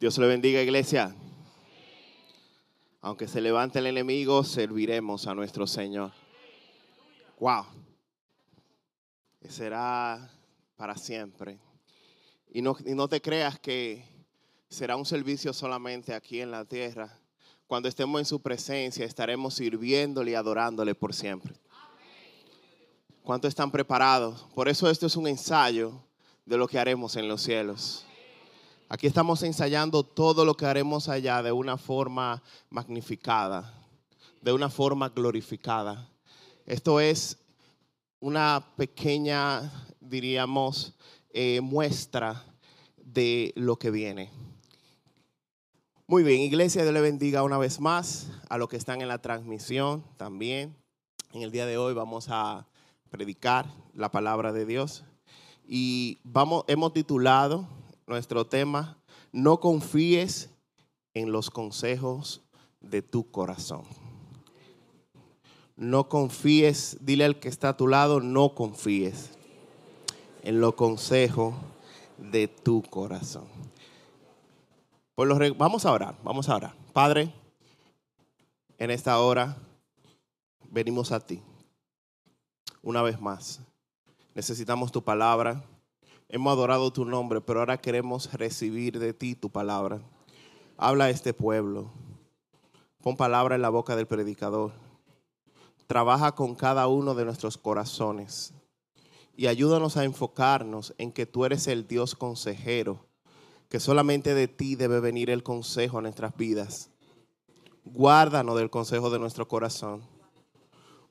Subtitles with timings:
[0.00, 1.14] Dios le bendiga, iglesia.
[3.02, 6.10] Aunque se levante el enemigo, serviremos a nuestro Señor.
[7.38, 7.66] Wow.
[9.46, 10.30] Será
[10.76, 11.58] para siempre.
[12.50, 14.02] Y no, y no te creas que
[14.70, 17.20] será un servicio solamente aquí en la tierra.
[17.66, 21.52] Cuando estemos en su presencia, estaremos sirviéndole y adorándole por siempre.
[23.22, 24.48] ¿Cuántos están preparados?
[24.54, 26.02] Por eso esto es un ensayo
[26.46, 28.06] de lo que haremos en los cielos.
[28.92, 33.72] Aquí estamos ensayando todo lo que haremos allá de una forma magnificada,
[34.42, 36.10] de una forma glorificada.
[36.66, 37.38] Esto es
[38.18, 40.96] una pequeña, diríamos,
[41.32, 42.44] eh, muestra
[42.96, 44.32] de lo que viene.
[46.08, 49.22] Muy bien, iglesia, Dios le bendiga una vez más a los que están en la
[49.22, 50.74] transmisión también.
[51.32, 52.66] En el día de hoy vamos a
[53.08, 55.04] predicar la palabra de Dios
[55.64, 57.68] y vamos, hemos titulado
[58.10, 58.98] nuestro tema,
[59.32, 60.50] no confíes
[61.14, 62.42] en los consejos
[62.80, 63.84] de tu corazón.
[65.76, 69.30] No confíes, dile al que está a tu lado, no confíes
[70.42, 71.54] en los consejos
[72.18, 73.46] de tu corazón.
[75.14, 76.74] Por los, vamos a orar, vamos a orar.
[76.92, 77.32] Padre,
[78.76, 79.56] en esta hora
[80.68, 81.40] venimos a ti.
[82.82, 83.60] Una vez más,
[84.34, 85.62] necesitamos tu palabra
[86.32, 90.00] Hemos adorado tu nombre, pero ahora queremos recibir de ti tu palabra.
[90.76, 91.90] Habla a este pueblo.
[93.02, 94.70] Pon palabra en la boca del predicador.
[95.88, 98.54] Trabaja con cada uno de nuestros corazones
[99.36, 103.04] y ayúdanos a enfocarnos en que tú eres el Dios consejero,
[103.68, 106.90] que solamente de ti debe venir el consejo a nuestras vidas.
[107.84, 110.02] Guárdanos del consejo de nuestro corazón.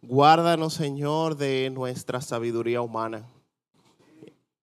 [0.01, 3.27] Guárdanos, Señor, de nuestra sabiduría humana.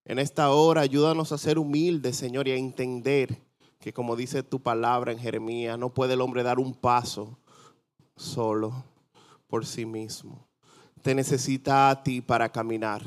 [0.09, 3.41] En esta hora, ayúdanos a ser humildes, Señor, y a entender
[3.77, 7.37] que como dice tu palabra en Jeremías, no puede el hombre dar un paso
[8.15, 8.85] solo
[9.47, 10.47] por sí mismo.
[11.01, 13.03] Te necesita a ti para caminar.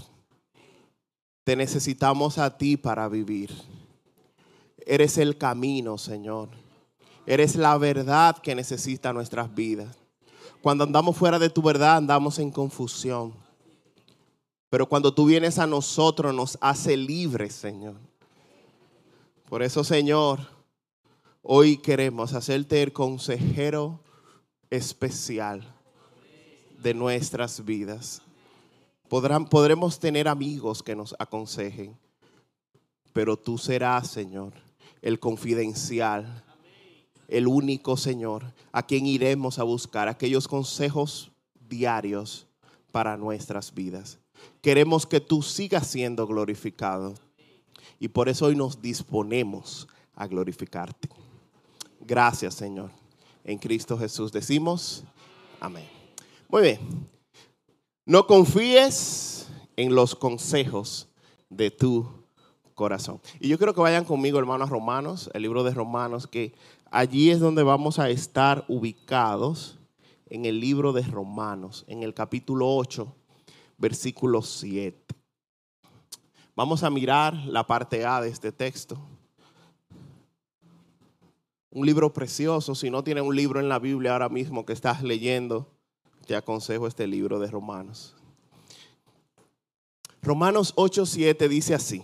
[1.43, 3.51] Te necesitamos a ti para vivir.
[4.85, 6.51] Eres el camino, Señor.
[7.25, 9.97] Eres la verdad que necesita nuestras vidas.
[10.61, 13.33] Cuando andamos fuera de tu verdad, andamos en confusión.
[14.71, 17.97] Pero cuando tú vienes a nosotros nos hace libres, Señor.
[19.49, 20.39] Por eso, Señor,
[21.43, 23.99] hoy queremos hacerte el consejero
[24.71, 25.75] especial
[26.81, 28.23] de nuestras vidas.
[29.09, 31.99] Podrán, podremos tener amigos que nos aconsejen,
[33.13, 34.53] pero tú serás, Señor,
[35.03, 36.45] el confidencial,
[37.27, 41.33] el único, Señor, a quien iremos a buscar aquellos consejos
[41.69, 42.47] diarios
[42.93, 44.20] para nuestras vidas.
[44.63, 47.15] Queremos que tú sigas siendo glorificado.
[47.99, 51.09] Y por eso hoy nos disponemos a glorificarte.
[52.01, 52.91] Gracias, Señor.
[53.45, 55.05] En Cristo Jesús decimos
[55.61, 55.87] amén.
[56.49, 57.09] Muy bien.
[58.05, 61.09] No confíes en los consejos
[61.49, 62.07] de tu
[62.75, 63.21] corazón.
[63.39, 66.55] Y yo quiero que vayan conmigo, hermanos Romanos, el libro de Romanos, que
[66.91, 69.79] allí es donde vamos a estar ubicados
[70.27, 73.15] en el libro de Romanos, en el capítulo 8
[73.81, 75.17] versículo 7.
[76.55, 78.99] Vamos a mirar la parte A de este texto.
[81.71, 82.75] Un libro precioso.
[82.75, 85.67] Si no tienes un libro en la Biblia ahora mismo que estás leyendo,
[86.27, 88.15] te aconsejo este libro de Romanos.
[90.21, 92.03] Romanos 8:7 dice así: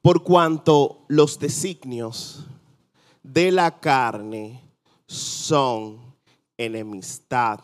[0.00, 2.46] Por cuanto los designios
[3.22, 4.62] de la carne
[5.06, 6.14] son
[6.56, 7.60] enemistad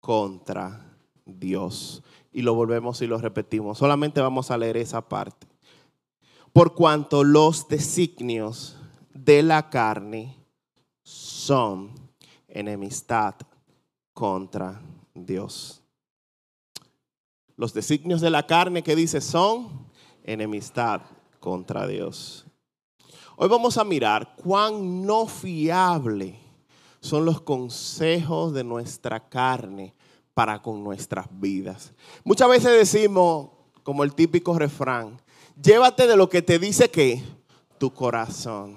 [0.00, 0.87] contra
[1.28, 2.02] Dios.
[2.32, 3.78] Y lo volvemos y lo repetimos.
[3.78, 5.46] Solamente vamos a leer esa parte.
[6.52, 8.76] Por cuanto los designios
[9.12, 10.36] de la carne
[11.02, 11.90] son
[12.48, 13.34] enemistad
[14.12, 14.80] contra
[15.14, 15.82] Dios.
[17.56, 19.86] Los designios de la carne que dice son
[20.24, 21.02] enemistad
[21.40, 22.46] contra Dios.
[23.36, 26.38] Hoy vamos a mirar cuán no fiable
[27.00, 29.94] son los consejos de nuestra carne
[30.38, 31.90] para con nuestras vidas.
[32.22, 33.48] Muchas veces decimos,
[33.82, 35.20] como el típico refrán,
[35.60, 37.20] llévate de lo que te dice que
[37.76, 38.76] tu corazón.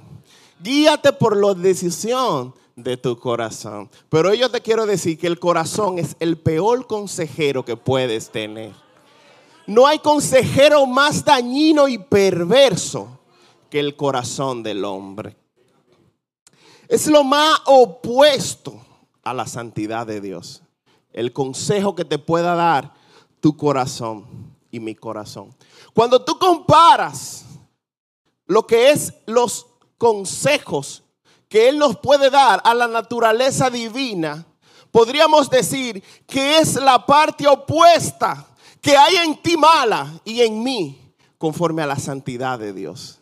[0.60, 3.92] Guíate por la decisión de tu corazón.
[4.10, 8.74] Pero yo te quiero decir que el corazón es el peor consejero que puedes tener.
[9.68, 13.20] No hay consejero más dañino y perverso
[13.70, 15.38] que el corazón del hombre.
[16.88, 18.84] Es lo más opuesto
[19.22, 20.64] a la santidad de Dios
[21.14, 22.94] el consejo que te pueda dar
[23.40, 24.26] tu corazón
[24.70, 25.56] y mi corazón.
[25.94, 27.46] Cuando tú comparas
[28.46, 29.68] lo que es los
[29.98, 31.04] consejos
[31.48, 34.46] que Él nos puede dar a la naturaleza divina,
[34.92, 38.48] podríamos decir que es la parte opuesta
[38.80, 43.20] que hay en ti mala y en mí conforme a la santidad de Dios.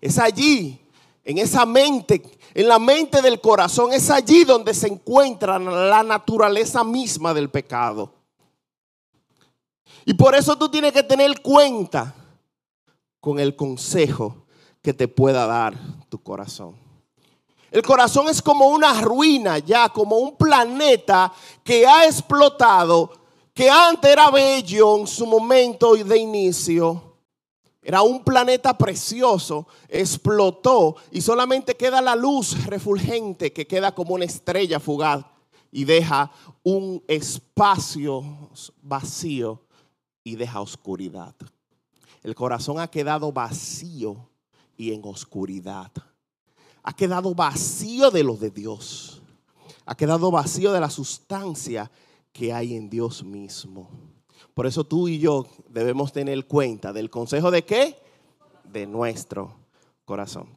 [0.00, 0.80] Es allí,
[1.24, 6.84] en esa mente, en la mente del corazón, es allí donde se encuentra la naturaleza
[6.84, 8.12] misma del pecado.
[10.04, 12.14] Y por eso tú tienes que tener cuenta
[13.20, 14.46] con el consejo
[14.80, 15.74] que te pueda dar
[16.08, 16.76] tu corazón.
[17.70, 23.12] El corazón es como una ruina ya, como un planeta que ha explotado,
[23.52, 27.07] que antes era bello en su momento de inicio.
[27.88, 34.26] Era un planeta precioso, explotó y solamente queda la luz refulgente que queda como una
[34.26, 35.24] estrella fugaz
[35.72, 36.30] y deja
[36.62, 38.50] un espacio
[38.82, 39.62] vacío
[40.22, 41.34] y deja oscuridad.
[42.22, 44.28] El corazón ha quedado vacío
[44.76, 45.90] y en oscuridad.
[46.82, 49.22] Ha quedado vacío de lo de Dios.
[49.86, 51.90] Ha quedado vacío de la sustancia
[52.34, 53.88] que hay en Dios mismo.
[54.58, 57.96] Por eso tú y yo debemos tener cuenta del consejo de qué?
[58.64, 59.54] De nuestro
[60.04, 60.48] corazón.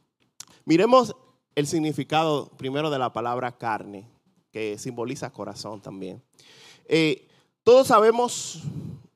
[0.66, 1.16] Miremos
[1.54, 4.10] el significado primero de la palabra carne,
[4.50, 6.20] que simboliza corazón también.
[6.88, 7.28] Eh,
[7.62, 8.64] todos sabemos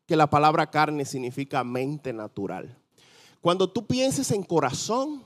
[0.06, 2.78] que la palabra carne significa mente natural.
[3.42, 5.24] Cuando tú pienses en corazón,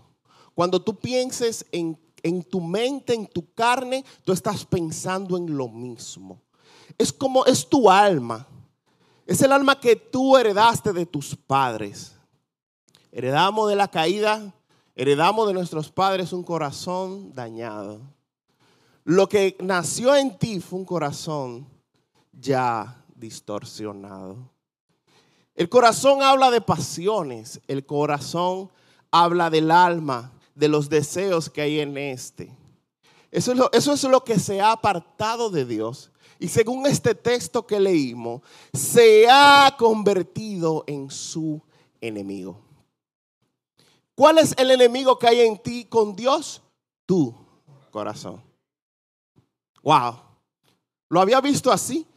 [0.55, 5.67] cuando tú pienses en, en tu mente, en tu carne, tú estás pensando en lo
[5.67, 6.39] mismo.
[6.97, 8.47] Es como es tu alma.
[9.29, 12.13] Es el alma que tú heredaste de tus padres.
[13.11, 14.55] Heredamos de la caída,
[14.95, 18.01] heredamos de nuestros padres un corazón dañado.
[19.03, 21.67] Lo que nació en ti fue un corazón
[22.31, 24.49] ya distorsionado.
[25.53, 28.71] El corazón habla de pasiones, el corazón
[29.11, 32.51] habla del alma, de los deseos que hay en este.
[33.29, 36.11] Eso es, lo, eso es lo que se ha apartado de Dios.
[36.39, 38.41] Y según este texto que leímos,
[38.73, 41.61] se ha convertido en su
[42.01, 42.61] enemigo.
[44.15, 46.61] ¿Cuál es el enemigo que hay en ti con Dios?
[47.05, 47.35] Tu
[47.91, 48.41] corazón.
[49.83, 50.15] Wow.
[51.09, 52.07] ¿Lo había visto así?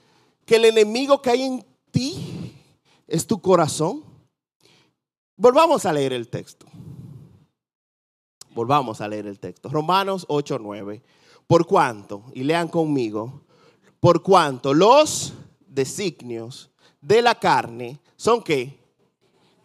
[0.46, 2.42] Que el enemigo que hay en ti
[3.12, 4.02] ¿Es tu corazón?
[5.36, 6.64] Volvamos a leer el texto.
[8.54, 9.68] Volvamos a leer el texto.
[9.68, 11.02] Romanos 8, 9.
[11.46, 13.42] Por cuanto, y lean conmigo,
[14.02, 15.32] por cuanto los
[15.64, 18.76] designios de la carne son que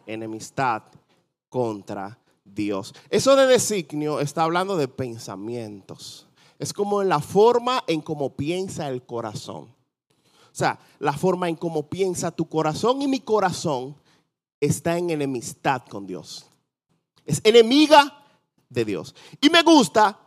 [0.05, 0.83] enemistad
[1.49, 2.93] contra Dios.
[3.09, 6.27] Eso de designio está hablando de pensamientos.
[6.59, 9.73] Es como la forma en cómo piensa el corazón.
[10.21, 13.95] O sea, la forma en cómo piensa tu corazón y mi corazón
[14.61, 16.45] está en enemistad con Dios.
[17.25, 18.23] Es enemiga
[18.69, 19.15] de Dios.
[19.41, 20.19] Y me gusta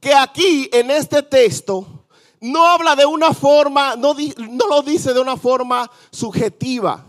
[0.00, 1.99] que aquí en este texto
[2.40, 7.04] no habla de una forma, no, no lo dice de una forma subjetiva.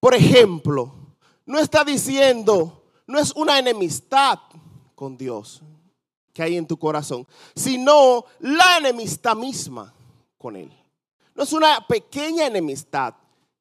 [0.00, 0.92] Por ejemplo,
[1.46, 4.38] no está diciendo, no es una enemistad
[4.94, 5.62] con Dios
[6.32, 9.94] que hay en tu corazón, sino la enemistad misma
[10.36, 10.70] con Él.
[11.34, 13.14] No es una pequeña enemistad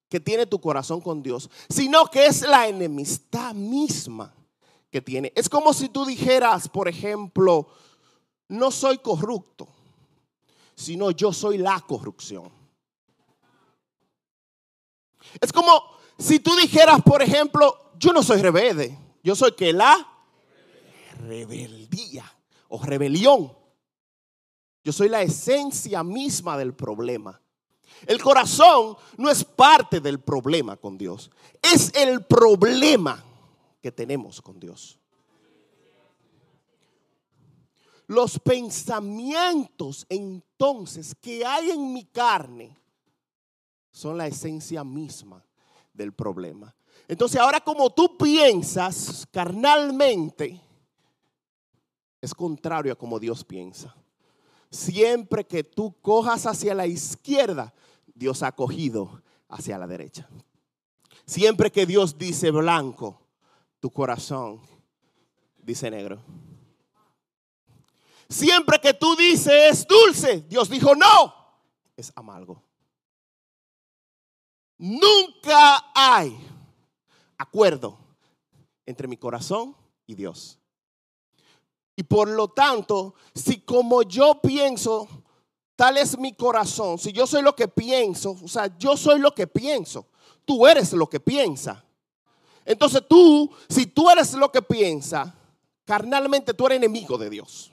[0.10, 4.34] que tiene tu corazón con Dios, sino que es la enemistad misma
[4.92, 5.32] que tiene.
[5.36, 7.68] Es como si tú dijeras, por ejemplo,
[8.48, 9.68] no soy corrupto,
[10.76, 12.52] sino yo soy la corrupción.
[15.40, 15.84] Es como
[16.18, 20.08] si tú dijeras, por ejemplo, yo no soy rebelde, yo soy que la
[21.20, 22.26] rebeldía
[22.70, 23.52] o rebelión.
[24.84, 27.40] Yo soy la esencia misma del problema.
[28.06, 31.32] El corazón no es parte del problema con Dios.
[31.62, 33.24] Es el problema
[33.82, 35.00] que tenemos con Dios.
[38.14, 42.78] Los pensamientos entonces que hay en mi carne
[43.90, 45.44] son la esencia misma
[45.92, 46.76] del problema.
[47.08, 50.62] Entonces ahora como tú piensas carnalmente,
[52.22, 53.96] es contrario a como Dios piensa.
[54.70, 57.74] Siempre que tú cojas hacia la izquierda,
[58.14, 60.30] Dios ha cogido hacia la derecha.
[61.26, 63.20] Siempre que Dios dice blanco,
[63.80, 64.62] tu corazón
[65.64, 66.22] dice negro.
[68.34, 71.34] Siempre que tú dices es dulce, Dios dijo no,
[71.96, 72.64] es amargo.
[74.78, 76.36] Nunca hay
[77.38, 77.98] acuerdo
[78.86, 79.76] entre mi corazón
[80.08, 80.60] y Dios.
[81.96, 85.08] Y por lo tanto, si como yo pienso
[85.76, 86.98] Tal es mi corazón.
[87.00, 90.08] Si yo soy lo que pienso, o sea, yo soy lo que pienso.
[90.46, 91.84] Tú eres lo que piensa.
[92.66, 95.36] Entonces tú, si tú eres lo que piensa,
[95.84, 97.73] carnalmente tú eres enemigo de Dios.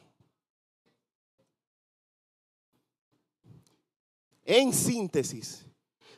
[4.45, 5.67] En síntesis,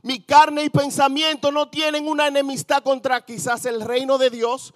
[0.02, 4.74] mi carne y pensamiento no tienen una enemistad contra quizás el reino de Dios,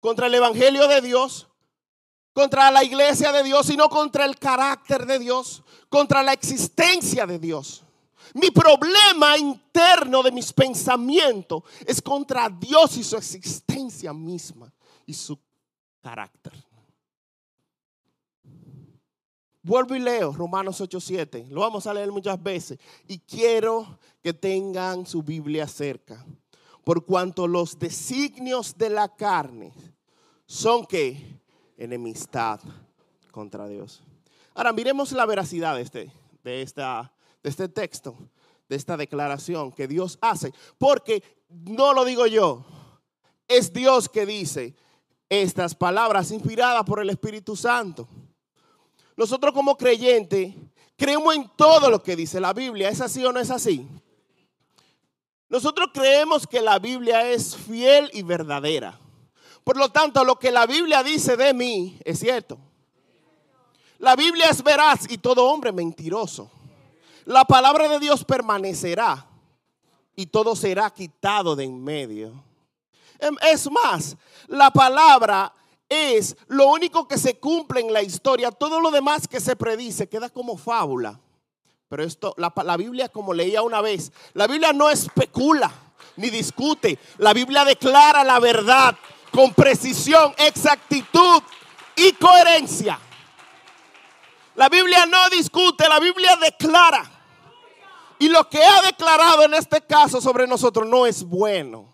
[0.00, 1.48] contra el evangelio de Dios,
[2.32, 7.38] contra la iglesia de Dios, sino contra el carácter de Dios, contra la existencia de
[7.38, 7.82] Dios.
[8.34, 14.72] Mi problema interno de mis pensamientos es contra Dios y su existencia misma
[15.04, 15.38] y su
[16.00, 16.52] carácter.
[19.62, 21.46] Vuelvo y leo Romanos 8:7.
[21.50, 22.78] Lo vamos a leer muchas veces.
[23.06, 26.24] Y quiero que tengan su Biblia cerca.
[26.84, 29.72] Por cuanto los designios de la carne
[30.46, 31.40] son que
[31.76, 32.60] enemistad
[33.30, 34.02] contra Dios.
[34.54, 36.12] Ahora miremos la veracidad de este,
[36.42, 37.12] de, esta,
[37.42, 38.16] de este texto,
[38.68, 40.52] de esta declaración que Dios hace.
[40.78, 42.64] Porque no lo digo yo,
[43.46, 44.74] es Dios que dice
[45.28, 48.08] estas palabras inspiradas por el Espíritu Santo.
[49.20, 50.54] Nosotros como creyentes
[50.96, 52.88] creemos en todo lo que dice la Biblia.
[52.88, 53.86] ¿Es así o no es así?
[55.50, 58.98] Nosotros creemos que la Biblia es fiel y verdadera.
[59.62, 62.56] Por lo tanto, lo que la Biblia dice de mí es cierto.
[63.98, 66.50] La Biblia es veraz y todo hombre mentiroso.
[67.26, 69.26] La palabra de Dios permanecerá
[70.16, 72.42] y todo será quitado de en medio.
[73.18, 75.52] Em, es más, la palabra
[75.90, 78.52] es lo único que se cumple en la historia.
[78.52, 81.20] Todo lo demás que se predice queda como fábula.
[81.88, 85.70] Pero esto, la, Biblia, como leía una vez, la Biblia no especula
[86.16, 86.98] ni discute.
[87.18, 88.96] La Biblia declara la verdad
[89.32, 91.42] con precisión, exactitud
[91.96, 92.98] y coherencia.
[94.54, 97.10] La Biblia no discute, la Biblia declara.
[98.20, 101.89] Y lo que ha declarado en este caso sobre nosotros no es bueno.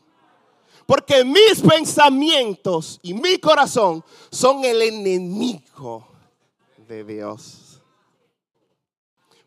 [0.87, 6.07] Porque mis pensamientos y mi corazón son el enemigo
[6.87, 7.83] de Dios.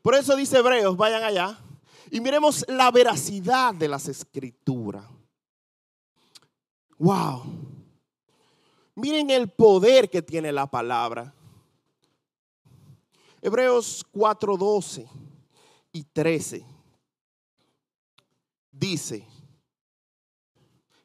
[0.02, 1.58] Por eso dice Hebreos, vayan allá
[2.12, 5.06] y miremos la veracidad de las escrituras.
[6.98, 7.44] Wow.
[8.96, 11.34] Miren el poder que tiene la palabra.
[13.42, 15.08] Hebreos 4, 12
[15.94, 16.66] y 13
[18.72, 19.26] dice,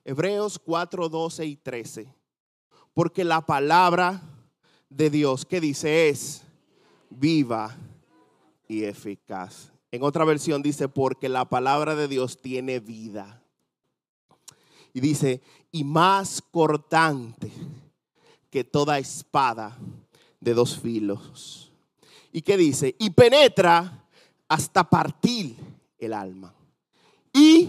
[0.05, 2.15] Hebreos 4, 12 y 13,
[2.93, 4.23] porque la palabra
[4.89, 6.43] de Dios, que dice, es
[7.11, 7.77] viva
[8.69, 9.73] y eficaz.
[9.91, 13.43] En otra versión dice, porque la palabra de Dios tiene vida.
[14.93, 15.41] Y dice,
[15.73, 17.51] y más cortante
[18.51, 19.77] que toda espada
[20.41, 21.73] de dos filos.
[22.33, 22.95] ¿Y qué dice?
[22.99, 24.05] Y penetra
[24.49, 25.57] hasta partir
[25.99, 26.55] el alma
[27.35, 27.69] y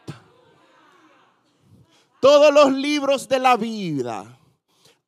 [2.21, 4.39] Todos los libros de la vida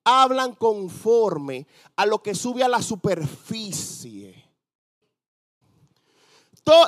[0.04, 4.44] hablan conforme a lo que sube a la superficie.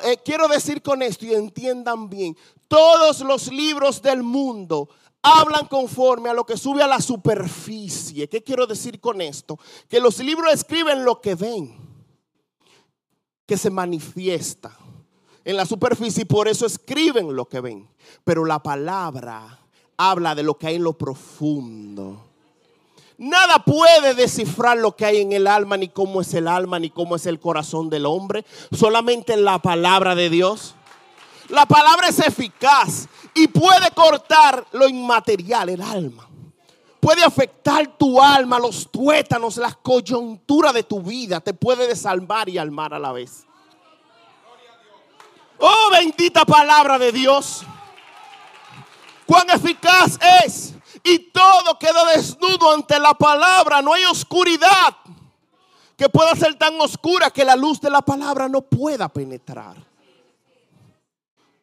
[0.04, 2.36] Eh, quiero decir con esto y entiendan bien,
[2.68, 4.90] todos los libros del mundo
[5.22, 8.28] hablan conforme a lo que sube a la superficie.
[8.28, 9.60] ¿Qué quiero decir con esto?
[9.88, 11.78] Que los libros escriben lo que ven,
[13.46, 14.76] que se manifiesta
[15.44, 17.88] en la superficie y por eso escriben lo que ven.
[18.24, 19.65] Pero la palabra
[19.98, 22.22] habla de lo que hay en lo profundo.
[23.18, 26.90] Nada puede descifrar lo que hay en el alma, ni cómo es el alma, ni
[26.90, 28.46] cómo es el corazón del hombre.
[28.72, 30.76] Solamente la palabra de Dios.
[31.48, 36.28] La palabra es eficaz y puede cortar lo inmaterial, el alma.
[37.00, 41.40] Puede afectar tu alma, los tuétanos, las coyunturas de tu vida.
[41.40, 43.46] Te puede desalmar y almar a la vez.
[45.60, 47.64] Oh, bendita palabra de Dios.
[49.26, 50.74] Cuán eficaz es.
[51.04, 53.82] Y todo queda desnudo ante la palabra.
[53.82, 54.96] No hay oscuridad
[55.96, 59.76] que pueda ser tan oscura que la luz de la palabra no pueda penetrar.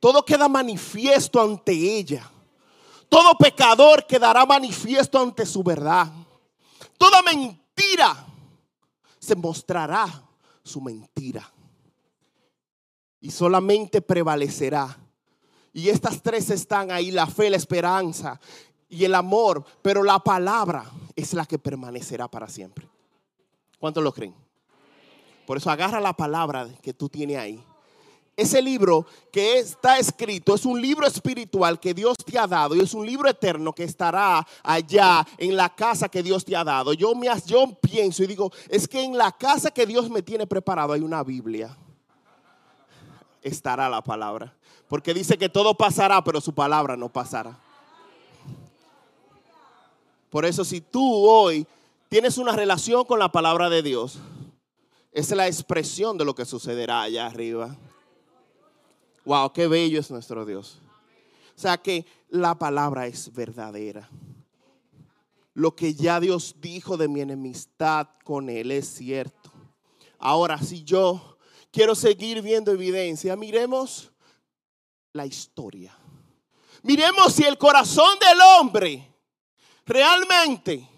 [0.00, 2.28] Todo queda manifiesto ante ella.
[3.08, 6.08] Todo pecador quedará manifiesto ante su verdad.
[6.96, 8.26] Toda mentira
[9.18, 10.08] se mostrará
[10.64, 11.48] su mentira.
[13.20, 15.01] Y solamente prevalecerá.
[15.72, 18.38] Y estas tres están ahí, la fe, la esperanza
[18.88, 20.84] y el amor, pero la palabra
[21.16, 22.86] es la que permanecerá para siempre.
[23.78, 24.34] ¿Cuántos lo creen?
[25.46, 27.64] Por eso agarra la palabra que tú tienes ahí.
[28.36, 32.80] Ese libro que está escrito es un libro espiritual que Dios te ha dado y
[32.80, 36.94] es un libro eterno que estará allá en la casa que Dios te ha dado.
[36.94, 40.46] Yo, me, yo pienso y digo, es que en la casa que Dios me tiene
[40.46, 41.76] preparado hay una Biblia.
[43.42, 44.54] Estará la palabra.
[44.88, 47.58] Porque dice que todo pasará, pero su palabra no pasará.
[50.30, 51.66] Por eso si tú hoy
[52.08, 54.18] tienes una relación con la palabra de Dios,
[55.12, 57.76] es la expresión de lo que sucederá allá arriba.
[59.24, 60.78] Wow, qué bello es nuestro Dios.
[61.54, 64.08] O sea que la palabra es verdadera.
[65.54, 69.52] Lo que ya Dios dijo de mi enemistad con Él es cierto.
[70.18, 71.31] Ahora, si yo
[71.72, 74.12] quiero seguir viendo evidencia, miremos
[75.12, 75.96] la historia.
[76.82, 79.08] Miremos si el corazón del hombre
[79.86, 80.88] realmente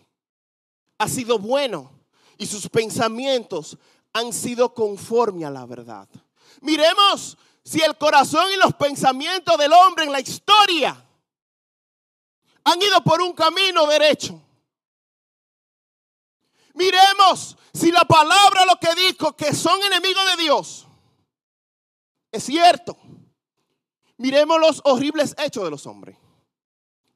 [0.99, 1.91] ha sido bueno
[2.37, 3.79] y sus pensamientos
[4.13, 6.09] han sido conforme a la verdad.
[6.61, 11.03] Miremos si el corazón y los pensamientos del hombre en la historia
[12.65, 14.41] han ido por un camino derecho.
[16.75, 20.87] Miremos si la palabra lo que dijo que son enemigos de Dios
[22.31, 22.97] es cierto.
[24.17, 26.17] Miremos los horribles hechos de los hombres.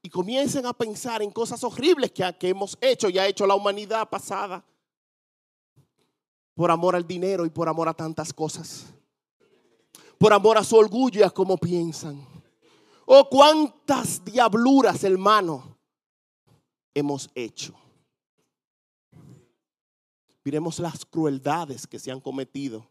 [0.01, 3.55] Y comiencen a pensar en cosas horribles que, que hemos hecho y ha hecho la
[3.55, 4.65] humanidad pasada.
[6.55, 8.87] Por amor al dinero y por amor a tantas cosas
[10.19, 12.27] por amor a su orgullo y a cómo piensan.
[13.07, 15.79] Oh, cuántas diabluras, hermano,
[16.93, 17.73] hemos hecho.
[20.49, 22.89] Miremos las crueldades que se han cometido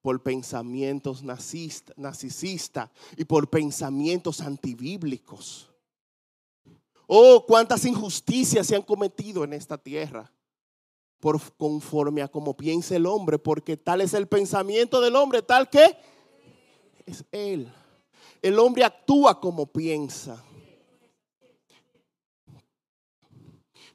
[0.00, 5.68] por pensamientos narcisistas y por pensamientos antibíblicos.
[7.08, 10.30] Oh, cuántas injusticias se han cometido en esta tierra
[11.18, 15.68] por conforme a como piensa el hombre, porque tal es el pensamiento del hombre, tal
[15.68, 15.96] que
[17.04, 17.72] es Él.
[18.40, 20.40] El hombre actúa como piensa.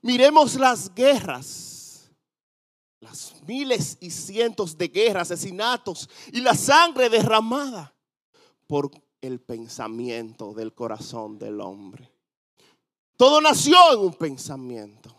[0.01, 1.76] Miremos las guerras,
[2.99, 7.95] las miles y cientos de guerras, asesinatos y la sangre derramada
[8.65, 12.11] por el pensamiento del corazón del hombre.
[13.15, 15.15] Todo nació en un pensamiento.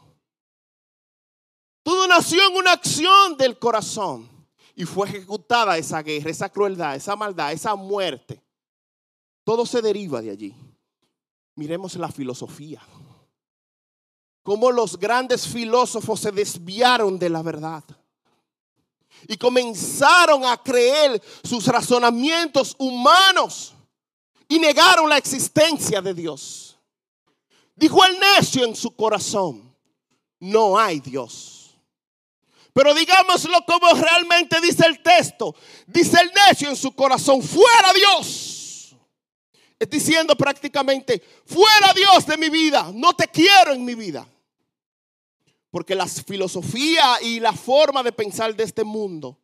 [1.82, 4.28] Todo nació en una acción del corazón
[4.74, 8.42] y fue ejecutada esa guerra, esa crueldad, esa maldad, esa muerte.
[9.42, 10.54] Todo se deriva de allí.
[11.56, 12.80] Miremos la filosofía.
[14.48, 17.84] Cómo los grandes filósofos se desviaron de la verdad.
[19.28, 23.74] Y comenzaron a creer sus razonamientos humanos.
[24.48, 26.78] Y negaron la existencia de Dios.
[27.76, 29.76] Dijo el necio en su corazón,
[30.40, 31.74] no hay Dios.
[32.72, 35.54] Pero digámoslo como realmente dice el texto.
[35.86, 38.96] Dice el necio en su corazón, fuera Dios.
[39.78, 44.26] Es diciendo prácticamente, fuera Dios de mi vida, no te quiero en mi vida.
[45.70, 49.38] Porque la filosofía y la forma de pensar de este mundo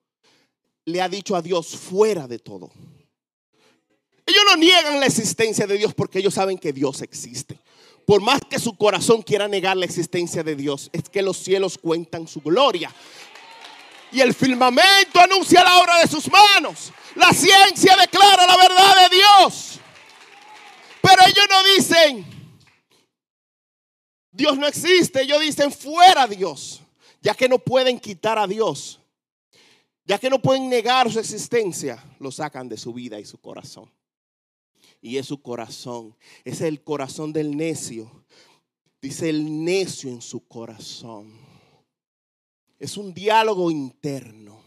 [0.87, 2.71] le ha dicho a Dios fuera de todo.
[4.27, 7.59] Ellos no niegan la existencia de Dios porque ellos saben que Dios existe.
[8.07, 11.79] Por más que su corazón quiera negar la existencia de Dios, es que los cielos
[11.79, 12.91] cuentan su gloria
[14.15, 16.93] y el firmamento anuncia la obra de sus manos.
[17.17, 19.81] La ciencia declara la verdad de Dios.
[21.03, 22.34] Pero ellos no dicen,
[24.35, 25.23] Dios no existe.
[25.23, 26.81] Ellos dicen, fuera Dios.
[27.23, 29.01] Ya que no pueden quitar a Dios.
[30.05, 33.91] Ya que no pueden negar su existencia, lo sacan de su vida y su corazón.
[35.01, 36.15] Y es su corazón.
[36.45, 38.11] Es el corazón del necio.
[39.01, 41.45] Dice el necio en su corazón
[42.85, 44.63] es un diálogo interno,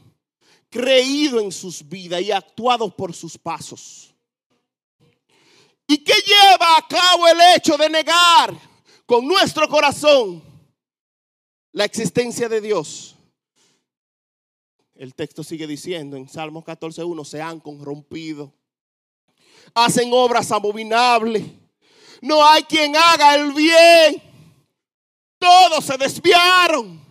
[0.69, 4.13] creído en sus vidas y actuado por sus pasos.
[5.85, 8.59] ¿Y qué lleva a cabo el hecho de negar
[9.07, 10.43] con nuestro corazón
[11.71, 13.15] la existencia de Dios?
[14.93, 18.53] El texto sigue diciendo en Salmos 14.1, se han corrompido,
[19.73, 21.45] hacen obras abominables,
[22.21, 24.21] no hay quien haga el bien,
[25.39, 27.05] todos se desviaron.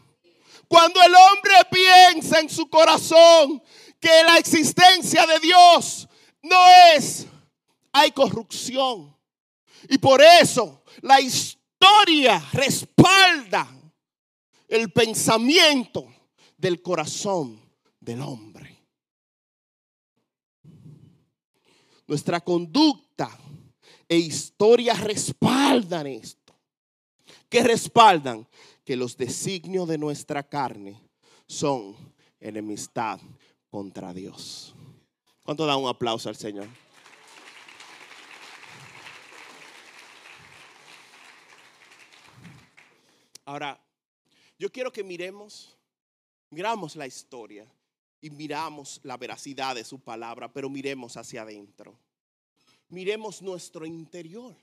[0.68, 3.62] Cuando el hombre piensa en su corazón
[4.00, 6.08] que la existencia de Dios
[6.42, 6.58] no
[6.92, 7.26] es,
[7.92, 9.16] hay corrupción.
[9.88, 11.55] Y por eso la historia
[12.52, 13.68] respalda
[14.68, 16.06] el pensamiento
[16.56, 17.60] del corazón
[18.00, 18.76] del hombre.
[22.06, 23.36] Nuestra conducta
[24.08, 26.54] e historia respaldan esto.
[27.48, 28.46] que respaldan
[28.84, 31.00] que los designios de nuestra carne
[31.46, 31.94] son
[32.40, 33.20] enemistad
[33.70, 34.74] contra Dios.
[35.44, 36.66] ¿Cuánto da un aplauso al Señor?
[43.46, 43.80] Ahora,
[44.58, 45.76] yo quiero que miremos,
[46.50, 47.64] miramos la historia
[48.20, 51.96] y miramos la veracidad de su palabra, pero miremos hacia adentro.
[52.88, 54.56] Miremos nuestro interior.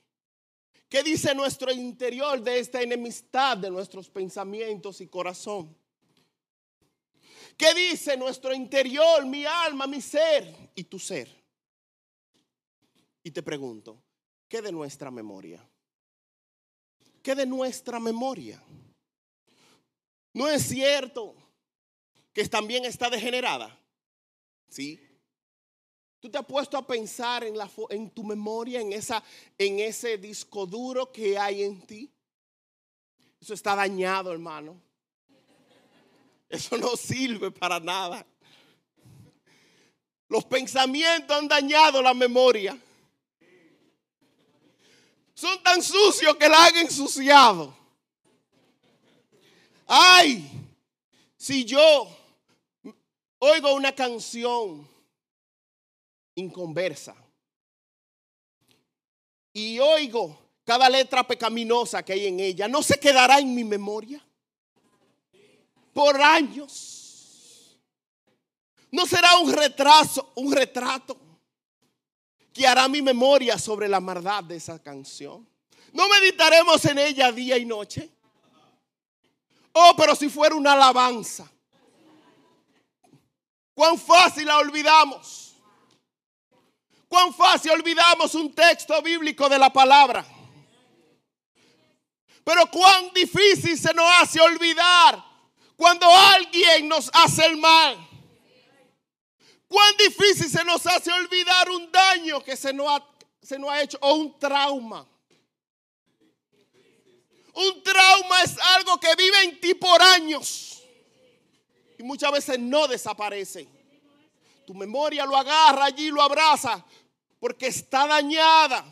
[0.89, 5.75] ¿Qué dice nuestro interior de esta enemistad de nuestros pensamientos y corazón?
[7.57, 11.29] ¿Qué dice nuestro interior, mi alma, mi ser y tu ser?
[13.23, 14.03] Y te pregunto,
[14.49, 15.65] ¿qué de nuestra memoria?
[17.23, 18.61] ¿Qué de nuestra memoria?
[20.33, 21.33] ¿No es cierto
[22.33, 23.79] que también está degenerada?
[24.67, 24.99] ¿Sí?
[26.19, 31.63] Tú te has puesto a pensar en, tu memoria, en ese disco duro que hay
[31.63, 32.11] en ti.
[33.39, 34.81] Eso está dañado, hermano.
[36.49, 38.25] Eso no sirve para nada.
[40.27, 42.77] Los pensamientos han dañado la memoria.
[45.33, 47.75] Son tan sucios que la han ensuciado.
[49.87, 50.49] Ay,
[51.35, 52.07] si yo
[53.39, 54.87] oigo una canción
[56.35, 57.15] inconversa
[59.51, 64.23] y oigo cada letra pecaminosa que hay en ella, ¿no se quedará en mi memoria?
[65.93, 67.79] por años.
[68.91, 71.17] No será un retraso, un retrato
[72.53, 75.47] que hará mi memoria sobre la maldad de esa canción.
[75.91, 78.09] No meditaremos en ella día y noche.
[79.73, 81.49] Oh, pero si fuera una alabanza.
[83.73, 85.55] Cuán fácil la olvidamos.
[87.07, 90.25] Cuán fácil olvidamos un texto bíblico de la palabra.
[92.43, 95.23] Pero cuán difícil se nos hace olvidar
[95.75, 98.12] cuando alguien nos hace el mal.
[99.73, 103.03] Cuán difícil se nos hace olvidar un daño que se nos ha,
[103.41, 105.03] se nos ha hecho o un trauma.
[107.55, 110.83] Un trauma es algo que vive en ti por años
[111.97, 113.67] y muchas veces no desaparece.
[114.67, 116.85] Tu memoria lo agarra allí, lo abraza
[117.39, 118.85] porque está dañada,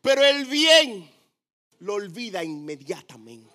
[0.00, 1.06] pero el bien
[1.80, 3.47] lo olvida inmediatamente.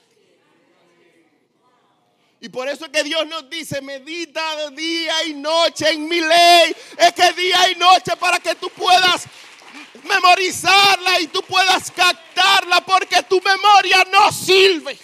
[2.43, 6.75] Y por eso es que Dios nos dice, medita día y noche en mi ley.
[6.97, 9.23] Es que día y noche para que tú puedas
[10.03, 14.99] memorizarla y tú puedas captarla porque tu memoria no sirve.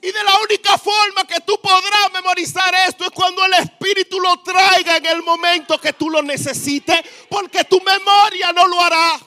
[0.00, 4.42] Y de la única forma que tú podrás memorizar esto es cuando el Espíritu lo
[4.42, 9.20] traiga en el momento que tú lo necesites, porque tu memoria no lo hará.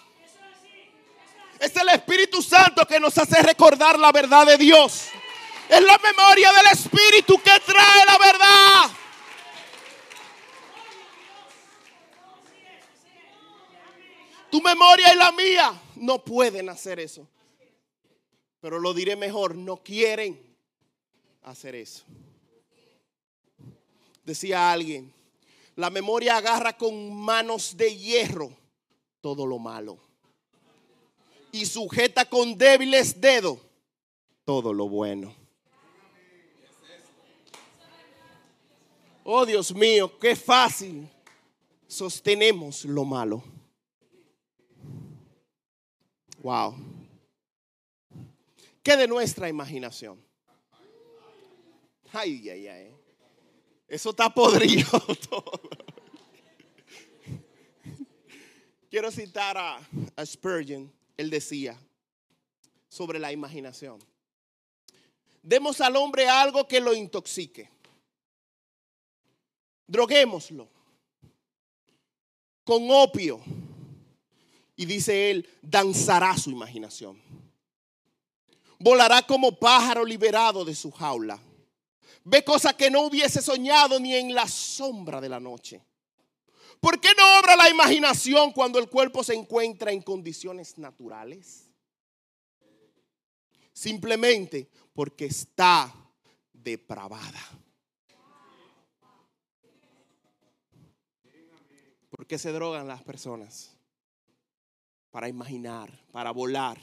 [1.57, 5.11] Es el Espíritu Santo que nos hace recordar la verdad de Dios.
[5.69, 8.91] Es la memoria del Espíritu que trae la verdad.
[14.51, 17.27] Tu memoria y la mía no pueden hacer eso.
[18.61, 20.39] Pero lo diré mejor, no quieren
[21.43, 22.03] hacer eso.
[24.23, 25.13] Decía alguien,
[25.75, 28.51] la memoria agarra con manos de hierro
[29.21, 29.97] todo lo malo
[31.51, 33.59] y sujeta con débiles dedos
[34.45, 35.44] todo lo bueno.
[39.27, 41.09] Oh Dios mío, qué fácil
[41.87, 43.43] sostenemos lo malo.
[46.43, 46.75] Wow.
[48.83, 50.23] ¿Qué de nuestra imaginación?
[52.13, 52.95] Ay, ay, ay.
[53.87, 54.87] Eso está podrido
[55.29, 55.59] todo.
[58.91, 59.79] Quiero citar a,
[60.15, 60.93] a Spurgeon.
[61.17, 61.75] Él decía
[62.89, 63.97] sobre la imaginación.
[65.41, 67.73] Demos al hombre algo que lo intoxique
[69.87, 70.69] droguémoslo
[72.65, 73.41] con opio.
[74.75, 77.21] Y dice él, danzará su imaginación.
[78.77, 81.39] Volará como pájaro liberado de su jaula.
[82.25, 85.81] Ve cosas que no hubiese soñado ni en la sombra de la noche.
[86.81, 91.71] ¿Por qué no obra la imaginación cuando el cuerpo se encuentra en condiciones naturales?
[93.71, 95.93] Simplemente porque está
[96.51, 97.41] depravada.
[102.15, 103.75] ¿Por qué se drogan las personas?
[105.11, 106.79] Para imaginar, para volar.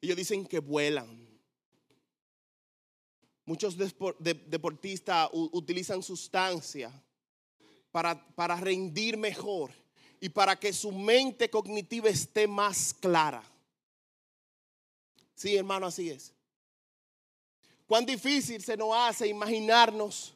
[0.00, 1.28] Ellos dicen que vuelan.
[3.44, 6.92] Muchos deportistas utilizan sustancias
[7.90, 9.72] para, para rendir mejor
[10.20, 13.42] y para que su mente cognitiva esté más clara.
[15.34, 16.32] Sí, hermano, así es.
[17.86, 20.34] Cuán difícil se nos hace imaginarnos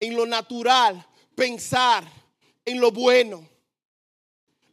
[0.00, 2.23] en lo natural, pensar
[2.64, 3.48] en lo bueno,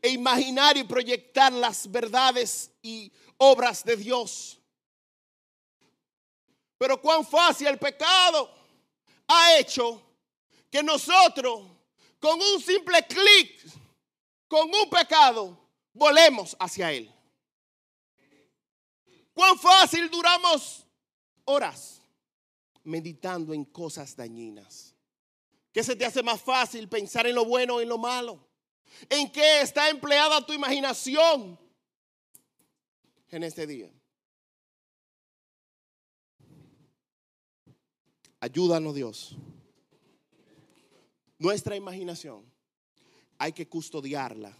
[0.01, 4.59] e imaginar y proyectar las verdades y obras de Dios.
[6.77, 8.49] Pero cuán fácil el pecado
[9.27, 10.01] ha hecho
[10.71, 11.67] que nosotros,
[12.19, 13.63] con un simple clic,
[14.47, 15.57] con un pecado,
[15.93, 17.13] volemos hacia Él.
[19.33, 20.85] Cuán fácil duramos
[21.45, 22.01] horas
[22.83, 24.90] meditando en cosas dañinas.
[25.71, 28.45] ¿Qué se te hace más fácil pensar en lo bueno o en lo malo?
[29.09, 31.57] ¿En qué está empleada tu imaginación
[33.29, 33.89] en este día?
[38.39, 39.37] Ayúdanos Dios.
[41.37, 42.43] Nuestra imaginación
[43.37, 44.55] hay que custodiarla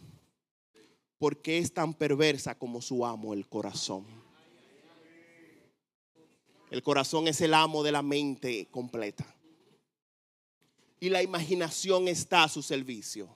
[1.17, 4.05] porque es tan perversa como su amo, el corazón.
[6.71, 9.25] El corazón es el amo de la mente completa.
[11.01, 13.27] Y la imaginación está a su servicio.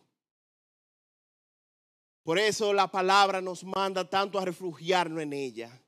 [2.23, 5.81] Por eso la palabra nos manda tanto a refugiarnos en ella.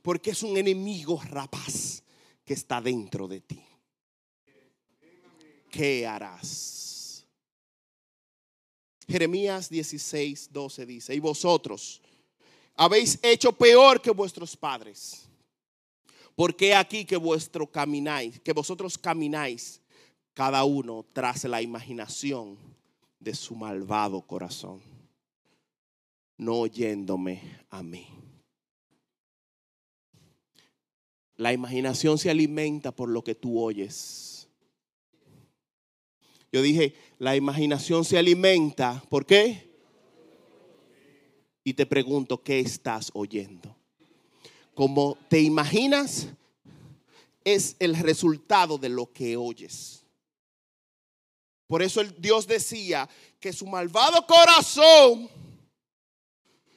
[0.00, 2.04] Porque es un enemigo rapaz
[2.44, 3.64] que está dentro de ti.
[5.70, 7.26] ¿Qué harás?
[9.08, 12.00] Jeremías 16, 12 dice, y vosotros
[12.76, 15.28] habéis hecho peor que vuestros padres
[16.34, 19.81] porque aquí que vuestro camináis, que vosotros camináis
[20.34, 22.58] cada uno tras la imaginación
[23.20, 24.80] de su malvado corazón,
[26.36, 28.06] no oyéndome a mí.
[31.36, 34.48] La imaginación se alimenta por lo que tú oyes.
[36.52, 39.70] Yo dije, la imaginación se alimenta, ¿por qué?
[41.64, 43.76] Y te pregunto, ¿qué estás oyendo?
[44.74, 46.28] como te imaginas,
[47.44, 50.01] es el resultado de lo que oyes.
[51.72, 53.08] Por eso Dios decía
[53.40, 55.26] que su malvado corazón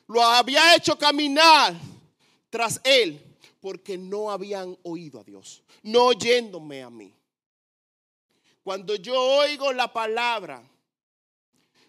[0.08, 1.76] lo había hecho caminar
[2.50, 3.22] tras él
[3.60, 7.14] porque no habían oído a Dios, no oyéndome a mí.
[8.64, 10.64] Cuando yo oigo la palabra,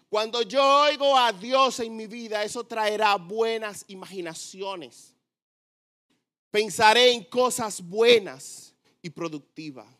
[0.09, 5.15] cuando yo oigo a Dios en mi vida, eso traerá buenas imaginaciones
[6.51, 9.96] Pensaré en cosas buenas y productivas.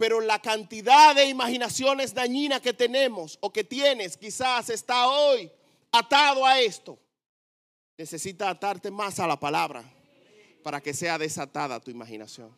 [0.00, 5.52] Pero la cantidad de imaginaciones dañinas que tenemos o que tienes quizás está hoy
[5.92, 6.98] atado a esto.
[7.98, 9.84] Necesita atarte más a la palabra
[10.62, 12.50] para que sea desatada tu imaginación.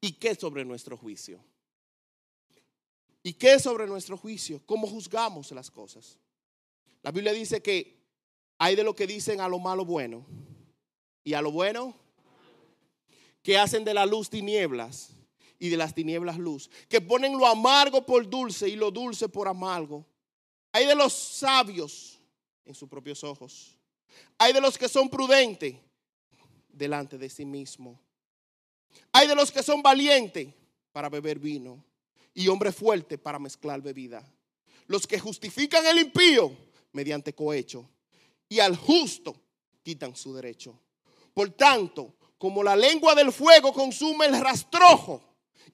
[0.00, 1.44] ¿Y qué sobre nuestro juicio?
[3.24, 4.62] ¿Y qué sobre nuestro juicio?
[4.64, 6.20] ¿Cómo juzgamos las cosas?
[7.02, 8.00] La Biblia dice que
[8.58, 10.24] hay de lo que dicen a lo malo bueno
[11.24, 12.03] y a lo bueno
[13.44, 15.10] que hacen de la luz tinieblas
[15.58, 19.46] y de las tinieblas luz, que ponen lo amargo por dulce y lo dulce por
[19.46, 20.04] amargo.
[20.72, 22.18] Hay de los sabios
[22.64, 23.76] en sus propios ojos.
[24.38, 25.76] Hay de los que son prudentes
[26.70, 28.00] delante de sí mismo.
[29.12, 30.48] Hay de los que son valientes
[30.90, 31.84] para beber vino
[32.32, 34.26] y hombres fuertes para mezclar bebida.
[34.86, 36.50] Los que justifican el impío
[36.92, 37.86] mediante cohecho
[38.48, 39.36] y al justo
[39.82, 40.80] quitan su derecho.
[41.34, 45.22] Por tanto, como la lengua del fuego consume el rastrojo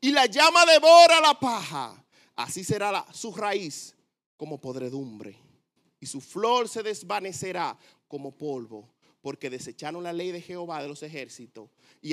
[0.01, 2.01] y la llama devora la paja,
[2.37, 3.97] así será su raíz
[4.37, 5.37] como podredumbre
[5.99, 8.89] y su flor se desvanecerá como polvo,
[9.21, 12.11] porque desecharon la ley de Jehová de los ejércitos y,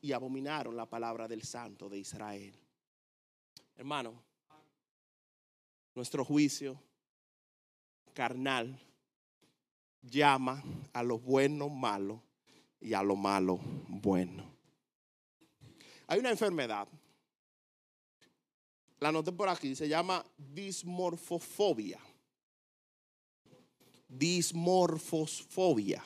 [0.00, 2.58] y abominaron la palabra del Santo de Israel.
[3.76, 4.14] Hermano,
[5.94, 6.82] nuestro juicio
[8.14, 8.80] carnal
[10.00, 12.29] llama a lo bueno malo
[12.80, 14.44] y a lo malo bueno.
[16.06, 16.88] Hay una enfermedad,
[18.98, 22.00] la noté por aquí, se llama dismorfofobia.
[24.08, 26.04] Dismorfosfobia.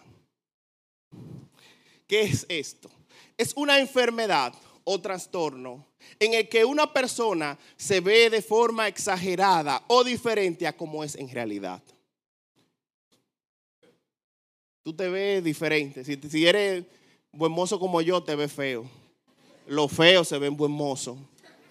[2.07, 2.91] ¿Qué es esto?
[3.39, 5.87] Es una enfermedad o trastorno
[6.19, 11.15] en el que una persona se ve de forma exagerada o diferente a como es
[11.15, 11.83] en realidad
[14.85, 16.05] tú te ves diferente.
[16.05, 16.85] Si, si eres
[17.33, 18.89] buen mozo como yo, te ves feo.
[19.67, 21.17] Los feos se ven buen mozo.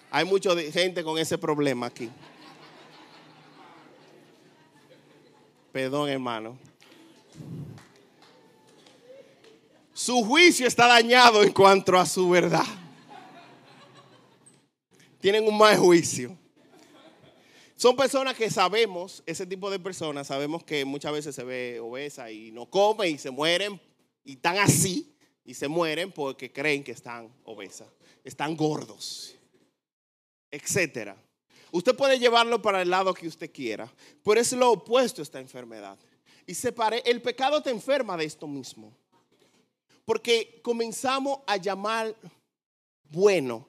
[0.10, 2.10] Hay mucha gente con ese problema aquí.
[5.72, 6.58] Perdón, hermano.
[9.94, 12.66] Su juicio está dañado en cuanto a su verdad.
[15.20, 16.36] Tienen un mal juicio.
[17.84, 22.32] Son personas que sabemos, ese tipo de personas, sabemos que muchas veces se ve obesa
[22.32, 23.78] y no come y se mueren
[24.24, 27.90] y están así y se mueren porque creen que están obesas,
[28.24, 29.36] están gordos,
[30.50, 31.18] etcétera.
[31.74, 33.92] Usted puede llevarlo para el lado que usted quiera,
[34.24, 35.98] pero es lo opuesto a esta enfermedad.
[36.48, 38.94] Y separe, el pecado te enferma de esto mismo.
[40.06, 42.16] Porque comenzamos a llamar
[43.10, 43.68] bueno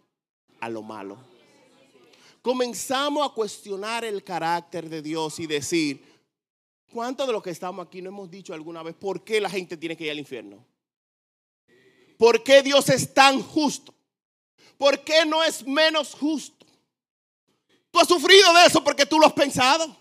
[0.61, 1.34] a lo malo.
[2.45, 6.05] Comenzamos a cuestionar el carácter de Dios y decir,
[6.93, 9.79] ¿cuántos de los que estamos aquí no hemos dicho alguna vez por qué la gente
[9.79, 10.63] tiene que ir al infierno?
[12.19, 13.95] ¿Por qué Dios es tan justo?
[14.77, 16.67] ¿Por qué no es menos justo?
[17.91, 19.97] Tú has sufrido de eso porque tú lo has pensado.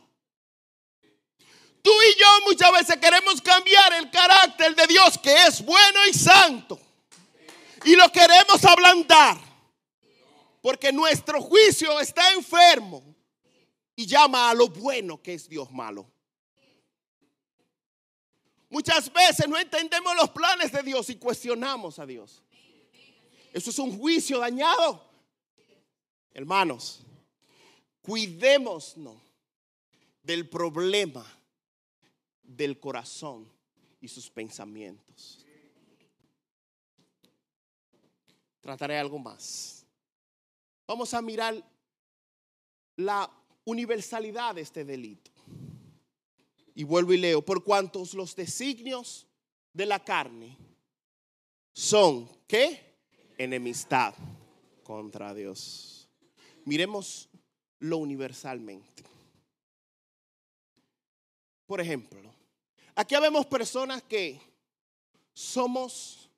[1.82, 6.14] Tú y yo muchas veces queremos cambiar el carácter de Dios que es bueno y
[6.14, 6.78] santo.
[7.86, 9.53] Y lo queremos ablandar.
[10.64, 13.16] Porque nuestro juicio está enfermo
[13.96, 16.12] y llama a lo bueno que es Dios malo.
[18.68, 22.42] Muchas veces no entendemos los planes de Dios y cuestionamos a Dios.
[23.54, 25.08] Eso es un juicio dañado.
[26.34, 27.06] Hermanos,
[28.04, 28.98] Cuidémonos
[30.22, 31.26] del problema
[32.44, 33.50] del corazón
[34.02, 35.46] y sus pensamientos.
[38.60, 39.83] Trataré algo más.
[40.88, 41.64] Vamos a mirar
[42.98, 43.32] la
[43.66, 45.32] universalidad de este delito.
[46.76, 49.28] Y vuelvo y leo, por cuantos los designios
[49.74, 50.58] de la carne
[51.72, 52.98] son, ¿qué?
[53.38, 54.14] Enemistad
[54.84, 56.10] contra Dios.
[56.66, 57.30] Miremos
[57.80, 59.04] lo universalmente.
[61.66, 62.20] Por ejemplo,
[62.96, 64.40] aquí vemos personas que
[65.34, 66.30] somos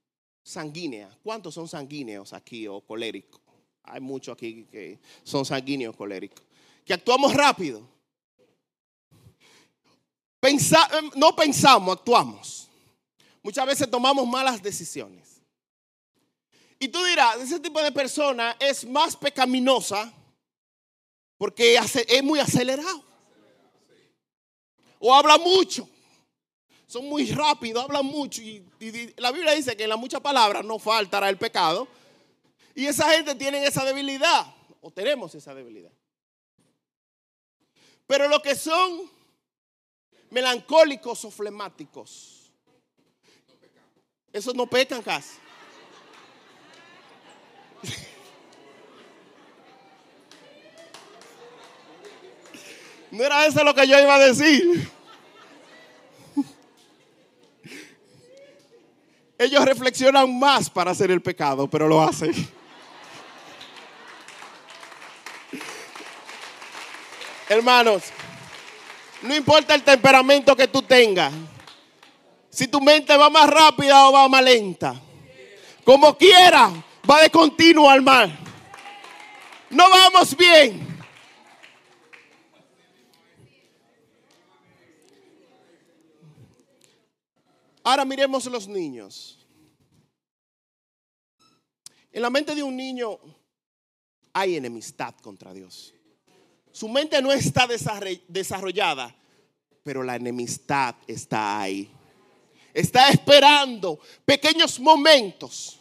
[0.44, 1.16] sanguíneas.
[1.24, 3.45] ¿Cuántos son sanguíneos aquí o coléricos?
[3.88, 6.44] Hay muchos aquí que son sanguíneos coléricos.
[6.84, 7.88] Que actuamos rápido.
[11.16, 12.70] no pensamos, actuamos.
[13.42, 15.42] Muchas veces tomamos malas decisiones.
[16.80, 20.12] Y tú dirás, ese tipo de persona es más pecaminosa
[21.38, 23.04] porque es muy acelerado.
[25.00, 25.88] O habla mucho.
[26.88, 28.42] Son muy rápidos, hablan mucho.
[28.42, 28.66] Y,
[29.18, 31.88] la Biblia dice que en las muchas palabras no faltará el pecado.
[32.76, 34.54] Y esa gente tiene esa debilidad.
[34.82, 35.92] O tenemos esa debilidad.
[38.06, 39.10] Pero los que son
[40.30, 42.52] melancólicos o flemáticos,
[44.32, 45.40] esos no pecan casi.
[53.12, 54.92] No era eso lo que yo iba a decir.
[59.38, 62.34] Ellos reflexionan más para hacer el pecado, pero lo hacen.
[67.48, 68.04] Hermanos,
[69.22, 71.34] no importa el temperamento que tú tengas.
[72.50, 75.00] Si tu mente va más rápida o va más lenta.
[75.84, 76.72] Como quiera,
[77.10, 78.40] va de continuo al mal.
[79.70, 80.96] No vamos bien.
[87.84, 89.46] Ahora miremos los niños.
[92.12, 93.20] En la mente de un niño
[94.34, 95.95] hay enemistad contra Dios.
[96.76, 97.66] Su mente no está
[98.28, 99.16] desarrollada,
[99.82, 101.90] pero la enemistad está ahí.
[102.74, 105.80] Está esperando pequeños momentos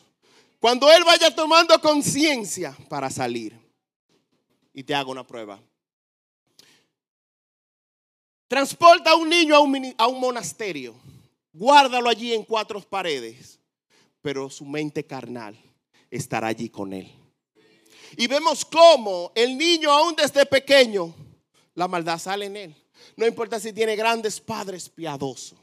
[0.61, 3.59] cuando Él vaya tomando conciencia para salir.
[4.72, 5.61] Y te hago una prueba.
[8.46, 10.94] Transporta a un niño a un, a un monasterio
[11.52, 13.59] guárdalo allí en cuatro paredes,
[14.22, 15.59] pero su mente carnal
[16.09, 17.23] estará allí con él.
[18.16, 21.14] Y vemos cómo el niño, aún desde pequeño,
[21.74, 22.77] la maldad sale en él.
[23.16, 25.59] No importa si tiene grandes padres piadosos.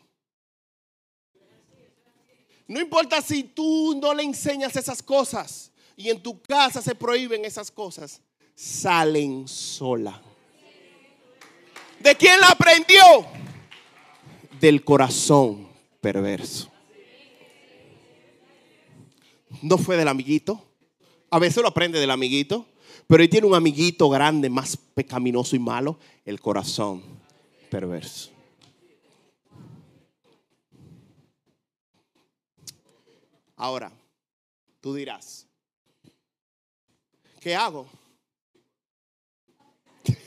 [2.68, 7.44] No importa si tú no le enseñas esas cosas y en tu casa se prohíben
[7.44, 8.22] esas cosas,
[8.56, 10.22] salen sola.
[12.00, 13.02] ¿De quién la aprendió?
[14.60, 15.68] Del corazón
[16.00, 16.72] perverso.
[19.62, 20.71] No fue del amiguito.
[21.32, 22.68] A veces lo aprende del amiguito.
[23.08, 27.04] Pero él tiene un amiguito grande, más pecaminoso y malo, el corazón
[27.70, 28.32] perverso.
[33.58, 33.92] Ahora,
[34.80, 35.46] tú dirás,
[37.40, 37.88] ¿qué hago?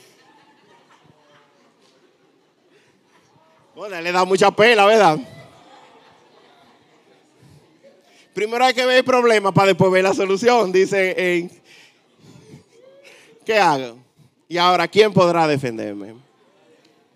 [3.75, 5.19] Bueno, le da mucha pena, ¿verdad?
[8.35, 11.49] Primero hay que ver el problema para después ver la solución, dice.
[13.45, 13.97] ¿Qué hago?
[14.49, 16.15] Y ahora, ¿quién podrá defenderme?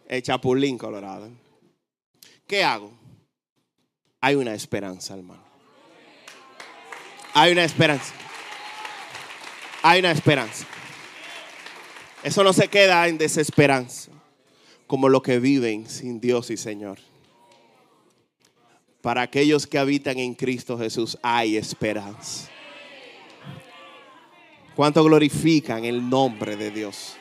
[0.07, 1.29] El Chapulín Colorado.
[2.47, 2.93] ¿Qué hago?
[4.21, 5.43] Hay una esperanza, hermano.
[7.33, 8.13] Hay una esperanza.
[9.83, 10.65] Hay una esperanza.
[12.23, 14.11] Eso no se queda en desesperanza,
[14.87, 16.97] como lo que viven sin Dios y Señor.
[19.01, 22.49] Para aquellos que habitan en Cristo Jesús hay esperanza.
[24.75, 27.15] ¿Cuánto glorifican el nombre de Dios?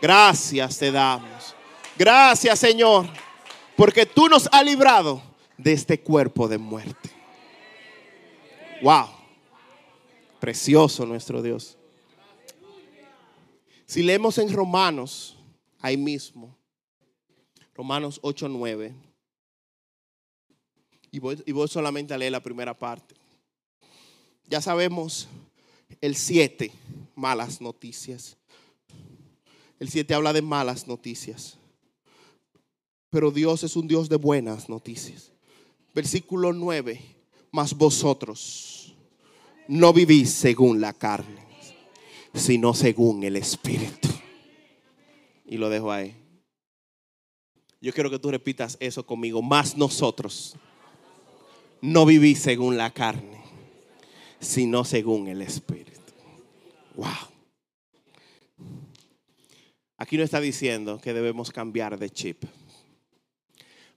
[0.00, 1.54] Gracias te damos.
[1.96, 3.06] Gracias Señor,
[3.76, 5.22] porque tú nos has librado
[5.56, 7.10] de este cuerpo de muerte.
[8.82, 9.08] Wow.
[10.40, 11.76] Precioso nuestro Dios.
[13.86, 15.36] Si leemos en Romanos,
[15.80, 16.56] ahí mismo,
[17.74, 18.94] Romanos 8, 9,
[21.10, 23.14] y voy, y voy solamente a leer la primera parte.
[24.48, 25.28] Ya sabemos
[26.00, 26.72] el 7,
[27.14, 28.36] malas noticias.
[29.78, 31.56] El 7 habla de malas noticias.
[33.10, 35.32] Pero Dios es un Dios de buenas noticias.
[35.94, 37.00] Versículo 9,
[37.50, 38.94] mas vosotros
[39.66, 41.46] no vivís según la carne,
[42.34, 44.08] sino según el Espíritu.
[45.46, 46.14] Y lo dejo ahí.
[47.80, 49.42] Yo quiero que tú repitas eso conmigo.
[49.42, 50.54] Más nosotros
[51.82, 53.42] no vivís según la carne,
[54.38, 55.90] sino según el Espíritu.
[56.96, 57.08] Wow.
[59.96, 62.44] Aquí no está diciendo que debemos cambiar de chip.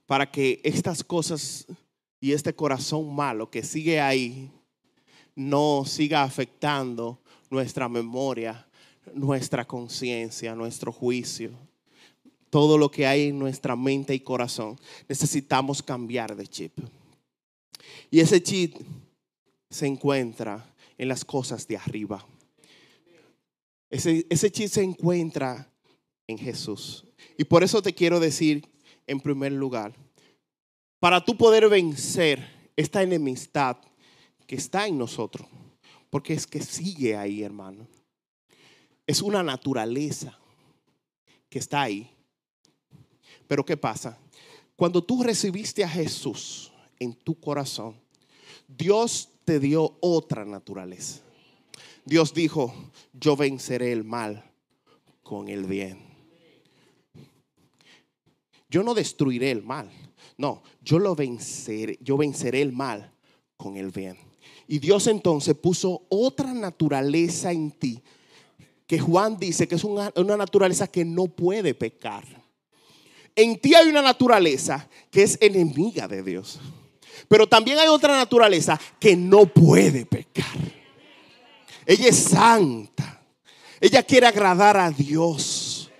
[0.06, 1.66] Para que estas cosas
[2.20, 4.50] y este corazón malo que sigue ahí
[5.34, 7.20] no siga afectando
[7.50, 8.66] nuestra memoria,
[9.14, 11.52] nuestra conciencia, nuestro juicio,
[12.50, 14.78] todo lo que hay en nuestra mente y corazón.
[15.08, 16.78] Necesitamos cambiar de chip.
[18.10, 18.76] Y ese chip
[19.70, 22.24] se encuentra en las cosas de arriba.
[23.90, 25.70] Ese, ese chip se encuentra
[26.26, 27.04] en Jesús.
[27.36, 28.68] Y por eso te quiero decir,
[29.06, 29.94] en primer lugar,
[31.00, 33.76] para tú poder vencer esta enemistad
[34.46, 35.46] que está en nosotros,
[36.10, 37.86] porque es que sigue ahí, hermano.
[39.06, 40.38] Es una naturaleza
[41.48, 42.10] que está ahí.
[43.46, 44.18] Pero ¿qué pasa?
[44.76, 47.96] Cuando tú recibiste a Jesús en tu corazón,
[48.68, 51.20] Dios te dio otra naturaleza.
[52.04, 52.74] Dios dijo,
[53.12, 54.44] yo venceré el mal
[55.22, 55.98] con el bien.
[58.68, 59.90] Yo no destruiré el mal.
[60.36, 63.12] No, yo lo venceré, yo venceré el mal
[63.56, 64.16] con el bien.
[64.66, 68.02] Y Dios entonces puso otra naturaleza en ti,
[68.86, 72.24] que Juan dice que es una, naturaleza que no puede pecar.
[73.36, 76.60] En ti hay una naturaleza que es enemiga de Dios.
[77.28, 80.56] Pero también hay otra naturaleza que no puede pecar.
[81.86, 83.20] Ella es santa.
[83.80, 85.90] Ella quiere agradar a Dios.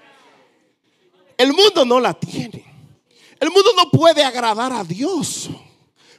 [1.37, 2.65] El mundo no la tiene.
[3.41, 5.51] El mundo no puede agradar a Dios.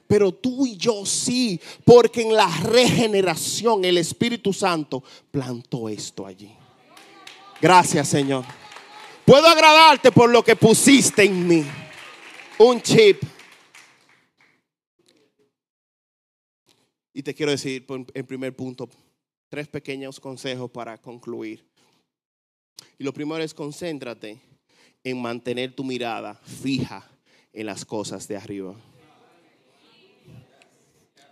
[0.07, 6.51] Pero tú y yo sí, porque en la regeneración el Espíritu Santo plantó esto allí.
[7.59, 8.45] Gracias Señor.
[9.25, 11.65] Puedo agradarte por lo que pusiste en mí.
[12.59, 13.23] Un chip.
[17.15, 18.87] Y te quiero decir en primer punto
[19.49, 21.65] tres pequeños consejos para concluir.
[22.99, 24.39] Y lo primero es concéntrate
[25.03, 27.09] en mantener tu mirada fija
[27.51, 28.75] en las cosas de arriba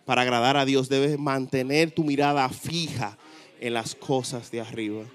[0.06, 3.18] para agradar a Dios debes mantener tu mirada fija
[3.60, 5.06] en las cosas de arriba.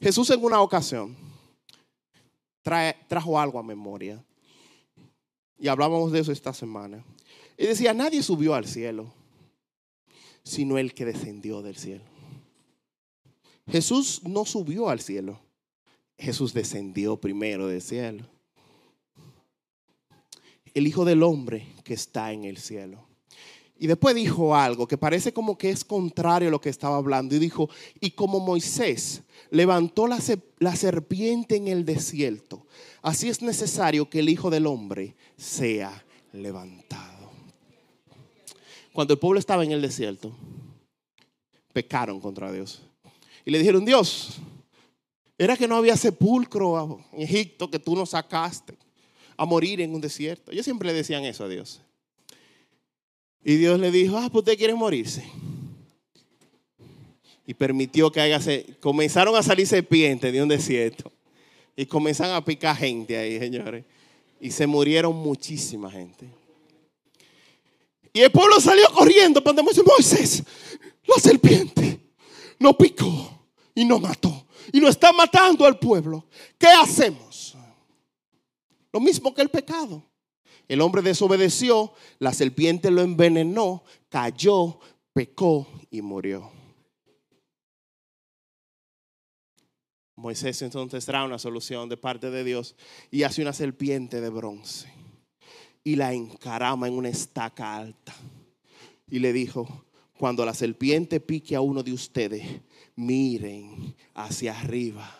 [0.00, 1.16] Jesús en una ocasión
[3.08, 4.22] trajo algo a memoria.
[5.58, 7.02] Y hablábamos de eso esta semana.
[7.58, 9.12] Y decía, nadie subió al cielo,
[10.42, 12.04] sino el que descendió del cielo.
[13.66, 15.40] Jesús no subió al cielo.
[16.16, 18.24] Jesús descendió primero del cielo
[20.74, 23.06] el Hijo del Hombre que está en el cielo.
[23.80, 27.36] Y después dijo algo que parece como que es contrario a lo que estaba hablando.
[27.36, 27.68] Y dijo,
[28.00, 30.18] y como Moisés levantó la,
[30.58, 32.66] la, serpiente en el desierto,
[33.02, 37.17] así es necesario que el Hijo del Hombre sea levantado.
[38.98, 40.32] Cuando el pueblo estaba en el desierto,
[41.72, 42.82] pecaron contra Dios.
[43.44, 44.38] Y le dijeron, Dios,
[45.38, 48.74] era que no había sepulcro en Egipto que tú nos sacaste
[49.36, 50.50] a morir en un desierto.
[50.50, 51.80] Yo siempre le decían eso a Dios.
[53.44, 55.24] Y Dios le dijo, ah, pues usted quiere morirse.
[57.46, 58.40] Y permitió que haya,
[58.80, 61.12] comenzaron a salir serpientes de un desierto.
[61.76, 63.84] Y comenzaron a picar gente ahí, señores.
[64.40, 66.26] Y se murieron muchísima gente.
[68.18, 70.42] Y el pueblo salió corriendo cuando Moisés,
[71.06, 72.00] la serpiente
[72.58, 74.48] no picó y no mató.
[74.72, 76.26] y no está matando al pueblo,
[76.58, 77.56] ¿qué hacemos?
[78.92, 80.04] Lo mismo que el pecado.
[80.66, 84.80] El hombre desobedeció, la serpiente lo envenenó, cayó,
[85.12, 86.50] pecó y murió.
[90.16, 92.74] Moisés entonces trae una solución de parte de Dios
[93.12, 94.97] y hace una serpiente de bronce
[95.88, 98.14] y la encarama en una estaca alta.
[99.10, 99.86] Y le dijo,
[100.18, 102.44] cuando la serpiente pique a uno de ustedes,
[102.94, 105.18] miren hacia arriba.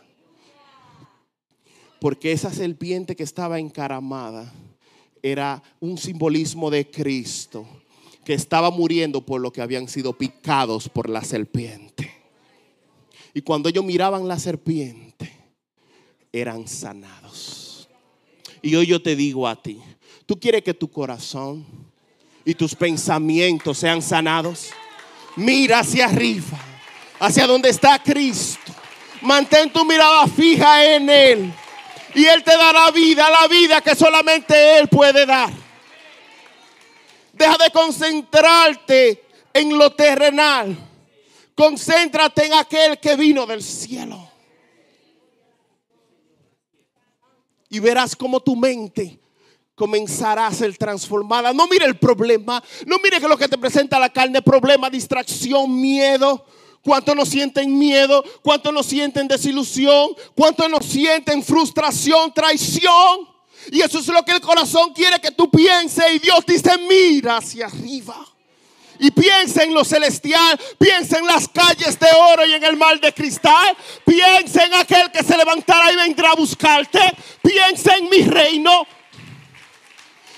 [1.98, 4.52] Porque esa serpiente que estaba encaramada
[5.22, 7.66] era un simbolismo de Cristo,
[8.22, 12.12] que estaba muriendo por lo que habían sido picados por la serpiente.
[13.32, 15.32] Y cuando ellos miraban la serpiente,
[16.30, 17.67] eran sanados.
[18.62, 19.80] Y hoy yo te digo a ti,
[20.26, 21.64] ¿tú quieres que tu corazón
[22.44, 24.70] y tus pensamientos sean sanados?
[25.36, 26.58] Mira hacia arriba,
[27.20, 28.72] hacia donde está Cristo.
[29.22, 31.52] Mantén tu mirada fija en Él.
[32.14, 35.52] Y Él te dará vida, la vida que solamente Él puede dar.
[37.32, 40.76] Deja de concentrarte en lo terrenal.
[41.54, 44.27] Concéntrate en aquel que vino del cielo.
[47.68, 49.20] Y verás cómo tu mente
[49.74, 51.52] comenzará a ser transformada.
[51.52, 55.80] No mire el problema, no mire que lo que te presenta la carne, problema, distracción,
[55.80, 56.44] miedo.
[56.82, 58.24] ¿Cuántos no sienten miedo?
[58.42, 60.10] ¿Cuántos no sienten desilusión?
[60.34, 63.28] ¿Cuántos no sienten frustración, traición?
[63.70, 66.14] Y eso es lo que el corazón quiere que tú pienses.
[66.14, 68.26] Y Dios dice, mira hacia arriba
[68.98, 73.00] y piensa en lo celestial, piensa en las calles de oro y en el mar
[73.00, 77.00] de cristal, piensa en aquel que se levantará y vendrá a buscarte,
[77.42, 78.86] piensa en mi reino,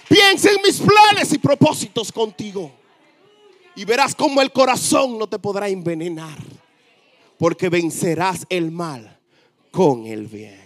[0.08, 2.72] piensa en mis planes y propósitos contigo.
[3.76, 6.38] Y verás cómo el corazón no te podrá envenenar,
[7.38, 9.18] porque vencerás el mal
[9.70, 10.60] con el bien.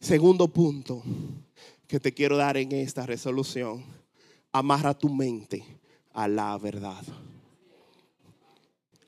[0.00, 1.02] Segundo punto
[1.86, 3.99] que te quiero dar en esta resolución
[4.52, 5.64] amarra tu mente
[6.12, 7.02] a la verdad.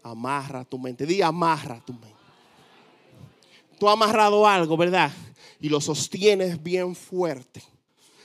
[0.03, 1.07] Amarra tu mente.
[1.07, 2.11] Di amarra tu mente.
[3.79, 5.13] Tú has amarrado algo, ¿verdad?
[5.61, 7.63] Y lo sostienes bien fuerte.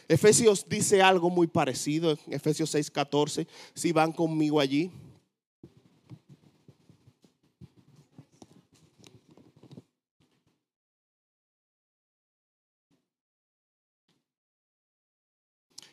[0.08, 2.18] Efesios dice algo muy parecido.
[2.28, 3.48] Efesios 6:14.
[3.74, 4.92] Si van conmigo allí.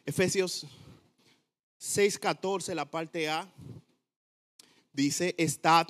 [0.07, 0.67] Efesios
[1.85, 3.47] 6.14, la parte A,
[4.95, 5.87] dice, estad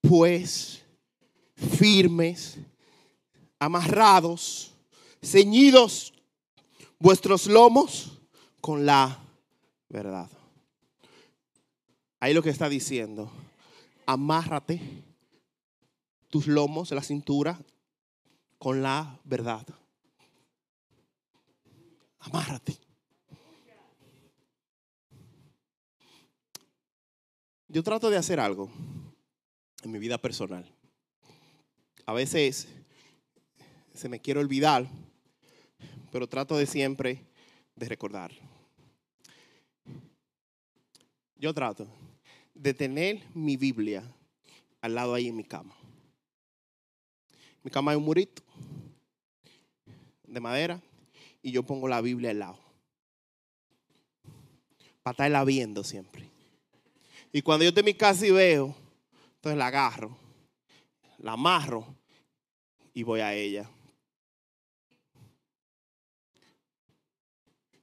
[0.00, 0.82] pues
[1.54, 2.58] firmes,
[3.60, 4.74] amarrados,
[5.22, 6.12] ceñidos
[6.98, 8.18] vuestros lomos
[8.60, 9.22] con la
[9.88, 10.28] verdad.
[12.18, 13.30] Ahí lo que está diciendo,
[14.06, 14.80] amárrate
[16.30, 17.60] tus lomos, la cintura,
[18.58, 19.64] con la verdad.
[22.18, 22.87] Amárrate.
[27.70, 28.70] Yo trato de hacer algo
[29.82, 30.64] en mi vida personal.
[32.06, 32.66] A veces
[33.92, 34.88] se me quiere olvidar,
[36.10, 37.26] pero trato de siempre
[37.76, 38.32] de recordar.
[41.36, 41.86] Yo trato
[42.54, 44.02] de tener mi Biblia
[44.80, 45.74] al lado ahí en mi cama.
[47.62, 48.42] Mi cama es un murito
[50.26, 50.80] de madera
[51.42, 52.58] y yo pongo la Biblia al lado.
[55.02, 56.37] Para estarla viendo siempre.
[57.38, 58.74] Y cuando yo estoy en mi casa y veo,
[59.36, 60.18] entonces la agarro,
[61.18, 61.86] la amarro
[62.92, 63.70] y voy a ella.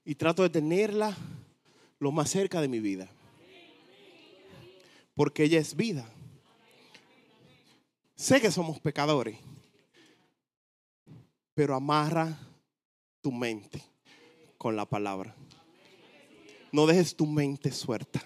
[0.03, 1.15] Y trato de tenerla
[1.99, 3.07] lo más cerca de mi vida.
[5.13, 6.05] Porque ella es vida.
[8.17, 9.39] Sé que somos pecadores,
[11.53, 12.37] pero amarra
[13.21, 13.81] tu mente
[14.57, 15.33] con la palabra.
[16.73, 18.21] No dejes tu mente suelta.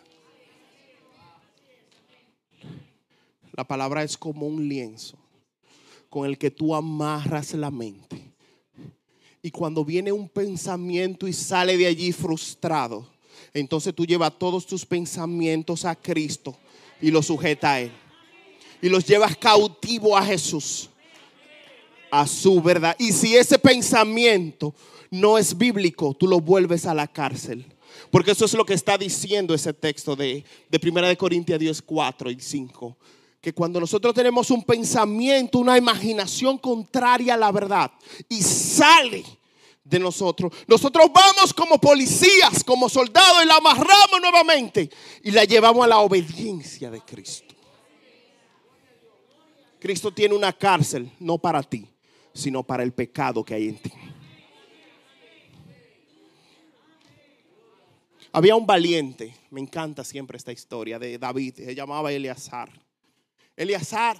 [3.59, 5.17] La palabra es como un lienzo
[6.09, 8.31] con el que tú amarras la mente.
[9.41, 13.05] Y cuando viene un pensamiento y sale de allí frustrado,
[13.53, 16.57] entonces tú llevas todos tus pensamientos a Cristo
[17.01, 17.91] y los sujeta a Él.
[18.81, 20.89] Y los llevas cautivo a Jesús,
[22.09, 22.95] a su verdad.
[22.97, 24.73] Y si ese pensamiento
[25.11, 27.65] no es bíblico, tú lo vuelves a la cárcel.
[28.09, 31.81] Porque eso es lo que está diciendo ese texto de, de 1 de Corintios 10,
[31.81, 32.97] 4 y 5
[33.41, 37.91] que cuando nosotros tenemos un pensamiento, una imaginación contraria a la verdad
[38.27, 39.23] y sale
[39.83, 44.89] de nosotros, nosotros vamos como policías, como soldados y la amarramos nuevamente
[45.23, 47.55] y la llevamos a la obediencia de Cristo.
[49.79, 51.87] Cristo tiene una cárcel, no para ti,
[52.33, 53.91] sino para el pecado que hay en ti.
[58.31, 62.69] Había un valiente, me encanta siempre esta historia de David, se llamaba Eleazar.
[63.59, 64.17] Eleazar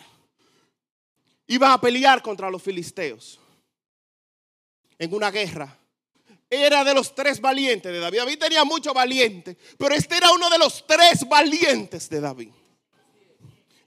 [1.48, 3.40] iba a pelear contra los filisteos
[4.98, 5.78] en una guerra.
[6.50, 8.18] Era de los tres valientes de David.
[8.18, 12.50] David tenía muchos valientes, pero este era uno de los tres valientes de David.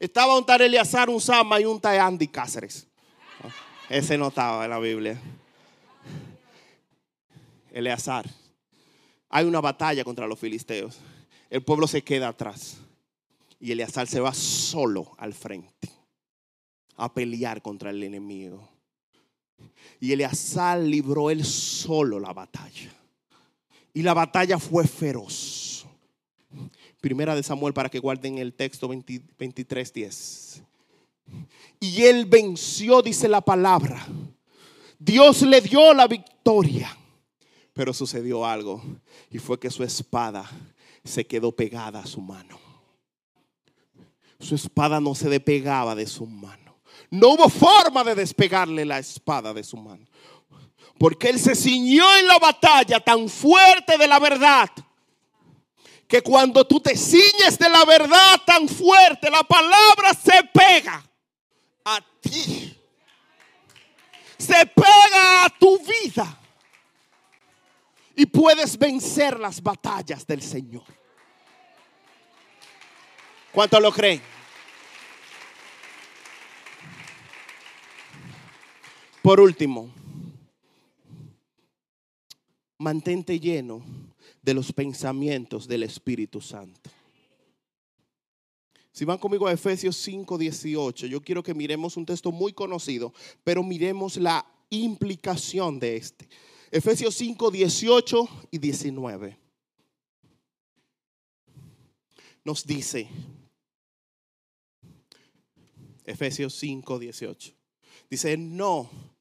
[0.00, 2.86] Estaba un tal Eleazar, un Sama y un tal Andy Cáceres.
[3.90, 5.20] Ese no estaba en la Biblia.
[7.72, 8.24] Eleazar
[9.28, 10.98] hay una batalla contra los filisteos.
[11.50, 12.78] El pueblo se queda atrás.
[13.62, 15.88] Y Eleazar se va solo al frente
[16.96, 18.68] a pelear contra el enemigo.
[20.00, 22.92] Y Eleazar libró él solo la batalla.
[23.94, 25.86] Y la batalla fue feroz.
[27.00, 30.62] Primera de Samuel para que guarden el texto 23, 10.
[31.78, 34.04] Y él venció, dice la palabra.
[34.98, 36.98] Dios le dio la victoria.
[37.74, 38.82] Pero sucedió algo
[39.30, 40.50] y fue que su espada
[41.04, 42.71] se quedó pegada a su mano.
[44.42, 46.76] Su espada no se despegaba de su mano.
[47.10, 50.04] No hubo forma de despegarle la espada de su mano.
[50.98, 54.68] Porque él se ciñó en la batalla tan fuerte de la verdad.
[56.08, 61.02] Que cuando tú te ciñes de la verdad tan fuerte, la palabra se pega
[61.84, 62.76] a ti.
[64.36, 66.38] Se pega a tu vida
[68.16, 70.84] y puedes vencer las batallas del Señor.
[73.52, 74.31] ¿Cuánto lo creen?
[79.22, 79.88] Por último,
[82.78, 83.84] mantente lleno
[84.42, 86.90] de los pensamientos del Espíritu Santo.
[88.90, 93.14] Si van conmigo a Efesios 5, 18, yo quiero que miremos un texto muy conocido,
[93.44, 96.28] pero miremos la implicación de este.
[96.72, 99.38] Efesios 5, 18 y 19.
[102.44, 103.08] Nos dice,
[106.04, 107.52] Efesios 5, 18.
[108.10, 109.11] Dice, no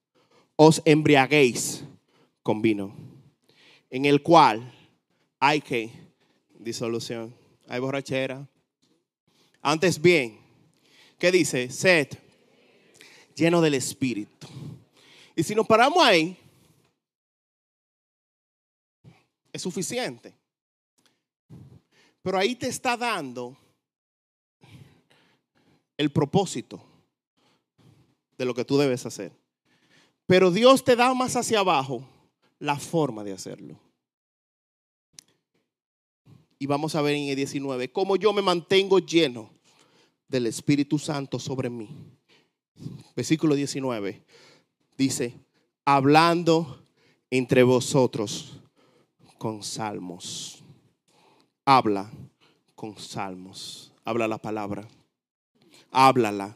[0.63, 1.83] os embriaguéis
[2.43, 2.93] con vino,
[3.89, 4.71] en el cual
[5.39, 5.91] hay que
[6.53, 7.33] disolución,
[7.67, 8.47] hay borrachera.
[9.63, 10.37] Antes bien,
[11.17, 11.71] ¿qué dice?
[11.71, 12.09] Sed
[13.35, 14.45] lleno del Espíritu.
[15.35, 16.37] Y si nos paramos ahí,
[19.51, 20.31] es suficiente.
[22.21, 23.57] Pero ahí te está dando
[25.97, 26.79] el propósito
[28.37, 29.40] de lo que tú debes hacer.
[30.31, 32.07] Pero Dios te da más hacia abajo
[32.57, 33.77] la forma de hacerlo.
[36.57, 39.49] Y vamos a ver en el 19 cómo yo me mantengo lleno
[40.29, 41.89] del Espíritu Santo sobre mí.
[43.13, 44.23] Versículo 19
[44.97, 45.37] dice,
[45.83, 46.81] hablando
[47.29, 48.61] entre vosotros
[49.37, 50.63] con salmos.
[51.65, 52.09] Habla
[52.73, 53.91] con salmos.
[54.05, 54.87] Habla la palabra.
[55.91, 56.55] Háblala.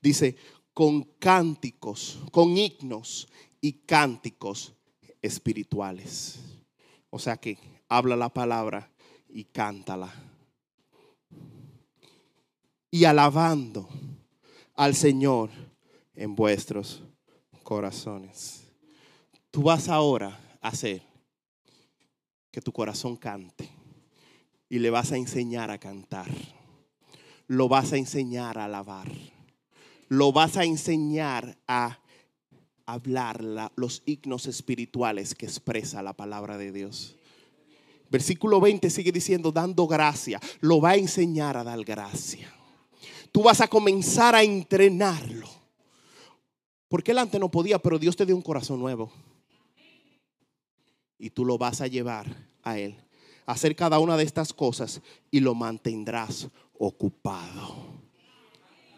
[0.00, 0.36] Dice,
[0.74, 3.28] con cánticos, con himnos
[3.60, 4.74] y cánticos
[5.20, 6.40] espirituales.
[7.10, 7.58] O sea que
[7.88, 8.90] habla la palabra
[9.28, 10.12] y cántala.
[12.90, 13.88] Y alabando
[14.74, 15.50] al Señor
[16.14, 17.02] en vuestros
[17.62, 18.64] corazones.
[19.50, 21.02] Tú vas ahora a hacer
[22.50, 23.68] que tu corazón cante.
[24.68, 26.30] Y le vas a enseñar a cantar.
[27.46, 29.10] Lo vas a enseñar a alabar.
[30.12, 31.98] Lo vas a enseñar a
[32.84, 33.42] hablar
[33.76, 37.16] los himnos espirituales que expresa la palabra de Dios.
[38.10, 40.38] Versículo 20 sigue diciendo, dando gracia.
[40.60, 42.52] Lo va a enseñar a dar gracia.
[43.32, 45.48] Tú vas a comenzar a entrenarlo.
[46.88, 49.10] Porque él antes no podía, pero Dios te dio un corazón nuevo
[51.18, 52.26] y tú lo vas a llevar
[52.62, 52.96] a Él.
[53.46, 55.00] Hacer cada una de estas cosas
[55.30, 56.48] y lo mantendrás
[56.78, 57.91] ocupado.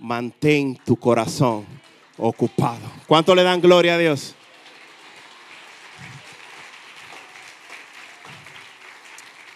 [0.05, 1.65] Mantén tu corazón
[2.19, 2.85] ocupado.
[3.07, 4.35] ¿Cuánto le dan gloria a Dios?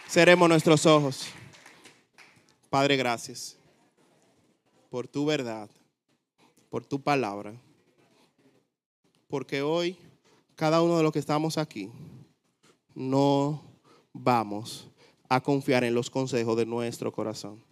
[0.09, 1.26] Cerremos nuestros ojos.
[2.70, 3.59] Padre, gracias
[4.88, 5.68] por tu verdad,
[6.70, 7.53] por tu palabra.
[9.28, 9.99] Porque hoy,
[10.55, 11.90] cada uno de los que estamos aquí,
[12.94, 13.62] no
[14.14, 14.88] vamos
[15.28, 17.67] a confiar en los consejos de nuestro corazón.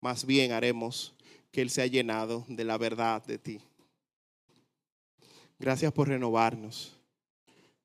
[0.00, 1.14] Más bien haremos
[1.50, 3.60] que Él sea llenado de la verdad de ti.
[5.58, 6.96] Gracias por renovarnos.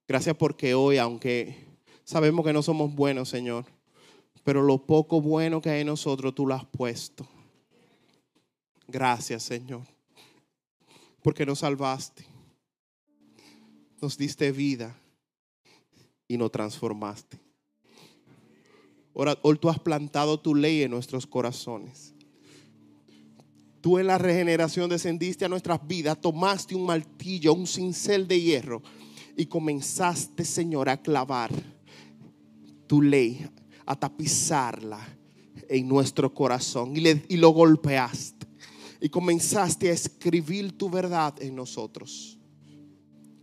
[0.07, 1.55] Gracias porque hoy, aunque
[2.03, 3.65] sabemos que no somos buenos, Señor,
[4.43, 7.27] pero lo poco bueno que hay en nosotros tú lo has puesto.
[8.87, 9.83] Gracias, Señor,
[11.23, 12.25] porque nos salvaste,
[14.01, 14.95] nos diste vida
[16.27, 17.42] y nos transformaste.
[19.13, 22.13] Hoy tú has plantado tu ley en nuestros corazones.
[23.79, 28.81] Tú en la regeneración descendiste a nuestras vidas, tomaste un martillo, un cincel de hierro
[29.35, 31.51] y comenzaste, Señor, a clavar
[32.87, 33.45] tu ley,
[33.85, 34.99] a tapizarla
[35.67, 38.47] en nuestro corazón y, y lo golpeaste
[39.01, 42.39] y comenzaste a escribir tu verdad en nosotros.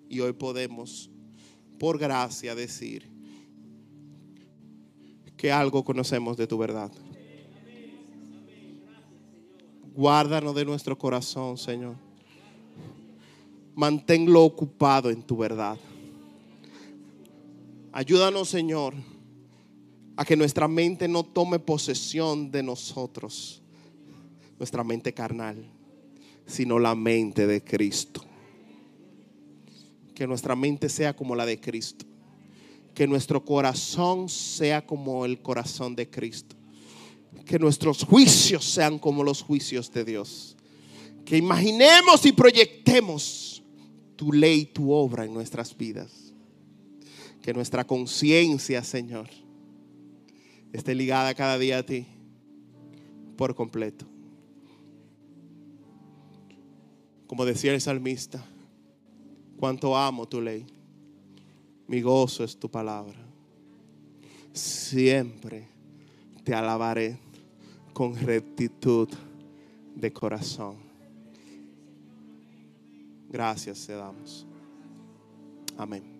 [0.08, 1.10] Y hoy podemos,
[1.78, 3.19] por gracia, decir
[5.40, 6.92] que algo conocemos de tu verdad.
[9.94, 11.94] Guárdanos de nuestro corazón, Señor.
[13.74, 15.78] Manténlo ocupado en tu verdad.
[17.90, 18.92] Ayúdanos, Señor,
[20.14, 23.62] a que nuestra mente no tome posesión de nosotros,
[24.58, 25.64] nuestra mente carnal,
[26.44, 28.22] sino la mente de Cristo.
[30.14, 32.09] Que nuestra mente sea como la de Cristo.
[33.00, 36.54] Que nuestro corazón sea como el corazón de Cristo.
[37.46, 40.54] Que nuestros juicios sean como los juicios de Dios.
[41.24, 43.62] Que imaginemos y proyectemos
[44.16, 46.34] tu ley, tu obra en nuestras vidas.
[47.40, 49.30] Que nuestra conciencia, Señor,
[50.70, 52.06] esté ligada cada día a ti
[53.34, 54.04] por completo.
[57.26, 58.44] Como decía el salmista,
[59.56, 60.66] cuánto amo tu ley.
[61.90, 63.18] Mi gozo es tu palabra.
[64.52, 65.66] Siempre
[66.44, 67.18] te alabaré
[67.92, 69.08] con rectitud
[69.96, 70.76] de corazón.
[73.28, 74.46] Gracias te damos.
[75.76, 76.19] Amén.